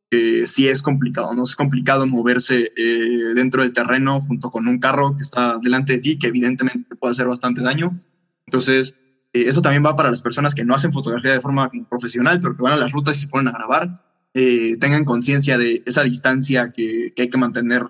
[0.10, 1.44] que sí es complicado, ¿no?
[1.44, 6.00] Es complicado moverse eh, dentro del terreno junto con un carro que está delante de
[6.00, 7.94] ti, que evidentemente puede hacer bastante daño.
[8.54, 9.00] Entonces,
[9.34, 12.56] eh, eso también va para las personas que no hacen fotografía de forma profesional, pero
[12.56, 16.72] que van a las rutas y se ponen a grabar, tengan conciencia de esa distancia
[16.72, 17.84] que, que hay que mantener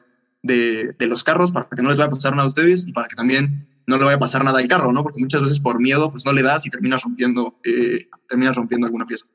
[0.43, 3.07] de, los carros para que no les vaya a pasar nada a ustedes y para
[3.07, 5.03] que también no le vaya a pasar nada al carro, ¿no?
[5.03, 8.85] Porque muchas veces por miedo, pues no le das y terminas rompiendo, eh, terminas rompiendo
[8.85, 9.25] alguna pieza.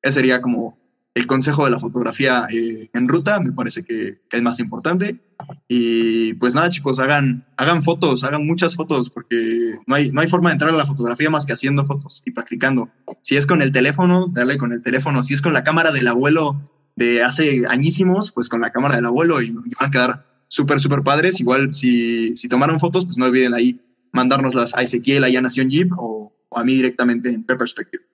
[0.00, 0.78] Ese sería como
[1.14, 5.20] el consejo de la fotografía eh, en ruta, me parece que, es más importante.
[5.68, 10.28] Y pues nada, chicos, hagan, hagan fotos, hagan muchas fotos, porque no hay, no hay
[10.28, 12.88] forma de entrar a la fotografía más que haciendo fotos y practicando.
[13.22, 15.22] Si es con el teléfono, dale con el teléfono.
[15.22, 19.06] Si es con la cámara del abuelo de hace añísimos, pues con la cámara del
[19.06, 21.40] abuelo y, y van a quedar súper, súper padres.
[21.40, 23.80] Igual si, si tomaron fotos, pues no olviden ahí
[24.12, 28.04] mandárnoslas a Ezequiel, a Nación Jeep o, a mí directamente en Perspective.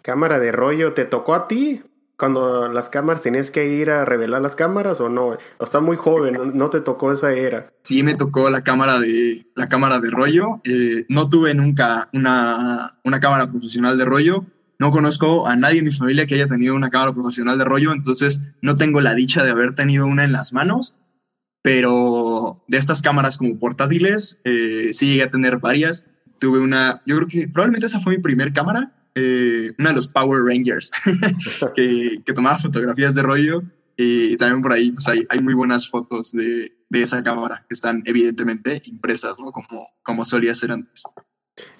[0.00, 1.82] Cámara de rollo, ¿te tocó a ti?
[2.16, 5.36] Cuando las cámaras tenías que ir a revelar las cámaras o no?
[5.58, 7.72] O está muy joven, no, te tocó esa era.
[7.82, 10.60] Sí, me tocó la cámara de, la cámara de rollo.
[10.64, 14.44] Eh, no tuve nunca una, una cámara profesional de rollo.
[14.78, 17.92] No conozco a nadie en mi familia que haya tenido una cámara profesional de rollo,
[17.92, 20.96] entonces no tengo la dicha de haber tenido una en las manos
[21.64, 26.06] pero de estas cámaras como portátiles, eh, sí llegué a tener varias.
[26.38, 30.08] Tuve una, yo creo que probablemente esa fue mi primer cámara, eh, una de los
[30.08, 30.90] Power Rangers
[31.76, 33.62] que, que, tomaba fotografías de rollo
[33.96, 37.74] y también por ahí pues hay, hay muy buenas fotos de, de, esa cámara que
[37.74, 39.52] están evidentemente impresas, ¿no?
[39.52, 41.04] Como, como solía ser antes.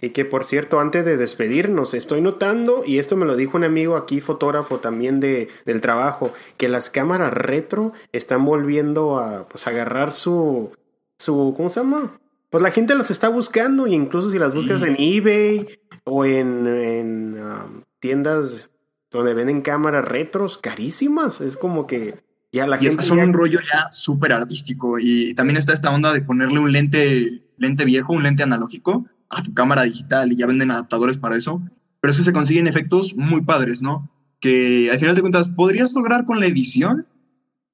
[0.01, 3.65] Y que por cierto, antes de despedirnos, estoy notando, y esto me lo dijo un
[3.65, 9.67] amigo aquí, fotógrafo también de, del trabajo, que las cámaras retro están volviendo a pues,
[9.67, 10.71] agarrar su,
[11.19, 12.21] su, ¿cómo se llama?
[12.51, 15.67] Pues la gente las está buscando, y incluso si las buscas en eBay
[16.05, 18.71] o en, en um, tiendas
[19.11, 22.23] donde venden cámaras retros carísimas, es como que
[22.53, 23.03] ya la y gente...
[23.03, 27.43] son un rollo ya súper artístico, y también está esta onda de ponerle un lente,
[27.57, 31.63] lente viejo, un lente analógico, a tu cámara digital y ya venden adaptadores para eso,
[32.01, 34.11] pero eso se consiguen efectos muy padres, ¿no?
[34.41, 37.07] Que al final de cuentas podrías lograr con la edición,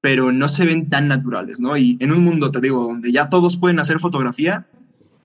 [0.01, 1.77] pero no se ven tan naturales, ¿no?
[1.77, 4.67] Y en un mundo, te digo, donde ya todos pueden hacer fotografía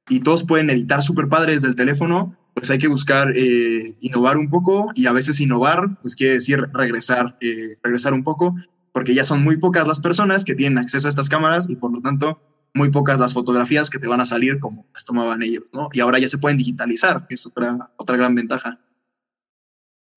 [0.10, 4.38] y todos pueden editar súper padres desde el teléfono, pues hay que buscar eh, innovar
[4.38, 8.56] un poco y a veces innovar, pues quiere decir regresar, eh, regresar un poco,
[8.94, 11.92] porque ya son muy pocas las personas que tienen acceso a estas cámaras y por
[11.92, 12.42] lo tanto
[12.74, 15.90] muy pocas las fotografías que te van a salir como las tomaban ellos, ¿no?
[15.92, 18.80] Y ahora ya se pueden digitalizar, que es otra, otra gran ventaja.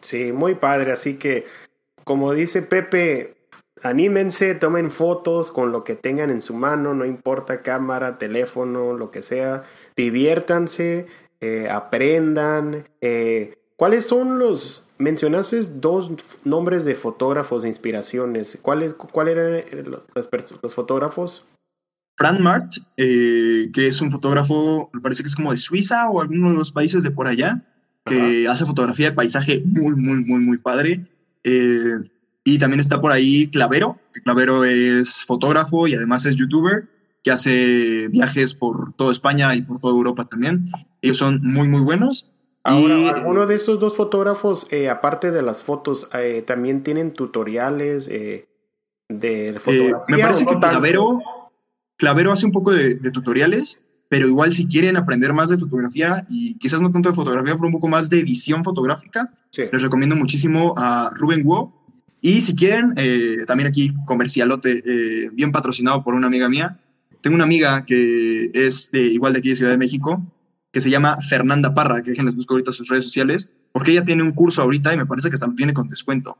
[0.00, 1.44] Sí, muy padre, así que
[2.04, 3.36] como dice Pepe,
[3.82, 9.10] anímense, tomen fotos con lo que tengan en su mano, no importa cámara, teléfono, lo
[9.10, 9.64] que sea,
[9.96, 11.06] diviértanse,
[11.40, 12.88] eh, aprendan.
[13.00, 16.10] Eh, ¿Cuáles son los, mencionaste dos
[16.44, 20.02] nombres de fotógrafos de inspiraciones, ¿cuáles cuál eran los,
[20.62, 21.44] los fotógrafos?
[22.18, 26.20] Fran Mart, eh, que es un fotógrafo, me parece que es como de Suiza o
[26.20, 27.62] alguno de los países de por allá,
[28.04, 31.06] que hace fotografía de paisaje muy, muy, muy, muy padre.
[31.44, 31.98] Eh,
[32.42, 36.88] y también está por ahí Clavero, que Clavero es fotógrafo y además es youtuber,
[37.22, 40.70] que hace viajes por toda España y por toda Europa también.
[41.02, 42.30] Ellos son muy, muy buenos.
[42.64, 46.08] Ahora, y, ¿alguno de estos dos fotógrafos, eh, aparte de las fotos,
[46.46, 48.46] también tienen tutoriales de
[49.58, 50.16] fotografía?
[50.16, 51.18] me parece que Clavero
[51.98, 56.54] Clavero hace un poco de, tutoriales, pero igual si quieren aprender más de fotografía y
[56.54, 60.74] quizás no tanto de fotografía, pero un poco más de edición fotográfica, les recomiendo muchísimo
[60.76, 61.72] a Rubén Wu.
[62.20, 66.78] Y si quieren, eh, también aquí comercialote, eh, bien patrocinado por una amiga mía.
[67.20, 70.22] Tengo una amiga que es de, igual de aquí de Ciudad de México,
[70.72, 74.22] que se llama Fernanda Parra, que déjenles busco ahorita sus redes sociales, porque ella tiene
[74.22, 76.38] un curso ahorita y me parece que hasta lo tiene con descuento.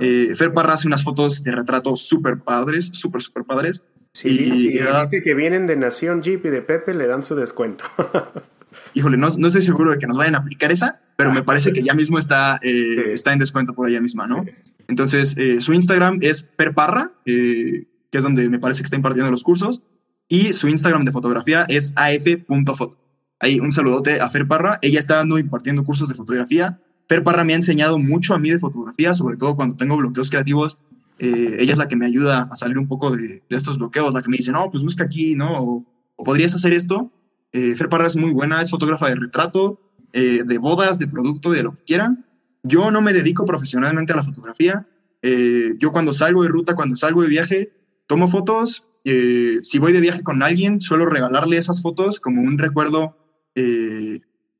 [0.00, 3.84] Eh, Fer Parra hace unas fotos de retrato súper padres, súper, súper padres.
[4.12, 7.84] Sí, y, y que vienen de Nación Jeep y de Pepe le dan su descuento.
[8.94, 11.72] Híjole, no, no, estoy seguro de que nos vayan a aplicar esa, pero me parece
[11.72, 14.44] que ya mismo está, eh, está en descuento por ella misma, ¿no?
[14.88, 19.30] Entonces, eh, su Instagram es perparra, eh, que es donde me parece que está impartiendo
[19.30, 19.82] los cursos,
[20.28, 22.98] y su Instagram de fotografía es af.foto.
[23.40, 24.78] Ahí un saludote a Fer Parra.
[24.82, 26.80] Ella está dando impartiendo cursos de fotografía.
[27.08, 30.28] Fer Parra me ha enseñado mucho a mí de fotografía, sobre todo cuando tengo bloqueos
[30.28, 30.78] creativos
[31.18, 34.22] eh, ella es la que me ayuda a salir un poco de, estos bloqueos, la
[34.22, 35.62] que me dice, no, pues busca aquí, ¿no?
[35.62, 35.84] O,
[36.24, 37.12] podrías hacer esto.
[37.52, 39.80] Eh, Fer Parra es muy buena, es fotógrafa de retrato,
[40.12, 42.24] eh, de bodas, de producto, de lo que quieran.
[42.62, 44.86] Yo no me dedico profesionalmente a la fotografía.
[45.22, 47.72] Eh, yo cuando salgo de ruta, cuando salgo de viaje,
[48.08, 48.88] tomo fotos.
[49.04, 53.16] si voy de viaje con alguien, suelo regalarle esas fotos como un recuerdo,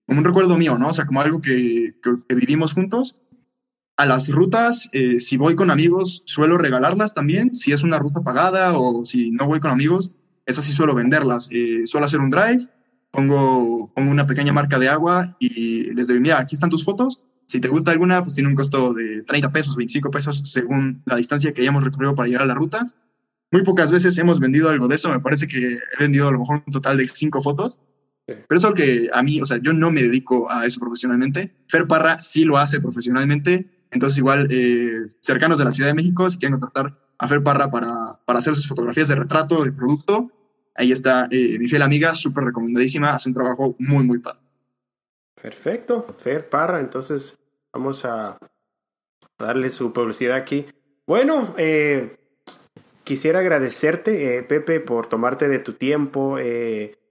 [0.06, 0.88] como un recuerdo mío, ¿no?
[0.88, 3.16] O sea, como algo que, que vivimos juntos
[3.98, 8.20] a las rutas, eh, si voy con amigos, suelo regalarlas también, si es una ruta
[8.20, 10.12] pagada o si no voy con amigos,
[10.46, 11.48] esas sí suelo venderlas.
[11.50, 12.68] Eh, suelo hacer un drive,
[13.10, 17.24] pongo, pongo una pequeña marca de agua y les digo, mira, aquí están tus fotos.
[17.46, 21.16] Si te gusta alguna, pues tiene un costo de 30 pesos, 25 pesos según la
[21.16, 22.84] distancia que hayamos recorrido para llegar a la ruta.
[23.50, 26.40] Muy pocas veces hemos vendido algo de eso, me parece que he vendido a lo
[26.40, 27.80] mejor un total de 5 fotos.
[28.26, 31.56] Pero eso que a mí, o sea, yo no me dedico a eso profesionalmente.
[31.66, 36.28] Fer Parra sí lo hace profesionalmente entonces, igual, eh, cercanos de la Ciudad de México,
[36.28, 40.30] si quieren contactar a Fer Parra para, para hacer sus fotografías de retrato, de producto,
[40.74, 44.40] ahí está eh, mi fiel amiga, súper recomendadísima, hace un trabajo muy, muy padre.
[45.40, 47.38] Perfecto, Fer Parra, entonces
[47.72, 48.36] vamos a
[49.38, 50.66] darle su publicidad aquí.
[51.06, 52.16] Bueno, eh,
[53.08, 56.36] quisiera agradecerte, Pepe, por tomarte de tu tiempo.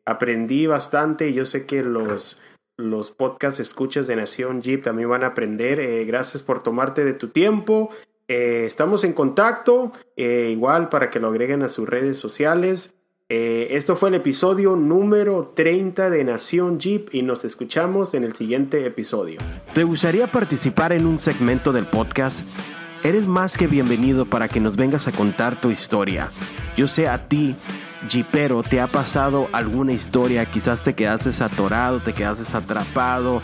[0.06, 2.40] aprendí bastante y yo sé que los
[2.78, 3.15] los
[3.60, 5.80] escuchas de Nación Jeep también van a aprender.
[5.80, 7.90] Eh, gracias por tomarte de tu tiempo.
[8.28, 12.94] Eh, estamos en contacto, eh, igual para que lo agreguen a sus redes sociales.
[13.30, 18.86] esto fue el episodio número 30 de Nación Jeep y nos escuchamos en el siguiente
[18.86, 19.40] episodio.
[19.74, 22.48] ¿Te gustaría participar en un segmento del podcast?
[23.03, 26.30] Eres más que bienvenido para que nos vengas a contar tu historia.
[26.76, 27.56] Yo sé a ti
[28.10, 30.45] Jeepero, ¿te ha pasado alguna historia?
[30.45, 33.41] Quizás te quedaste atorado, te quedaste atrapado,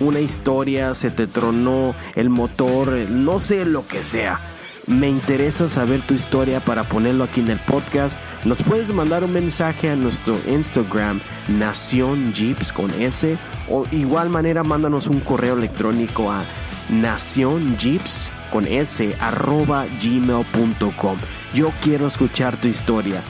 [0.00, 4.40] una historia, se te tronó el motor, no sé lo que sea.
[4.86, 8.18] Me interesa saber tu historia para ponerlo aquí en el podcast.
[8.44, 13.36] Nos puedes mandar un mensaje a nuestro Instagram, Nación Jeeps con S.
[13.68, 16.42] O igual manera, mándanos un correo electrónico a
[16.90, 21.16] Nación Jeeps con S arroba gmail.com.
[21.54, 23.20] Yo quiero escuchar tu historia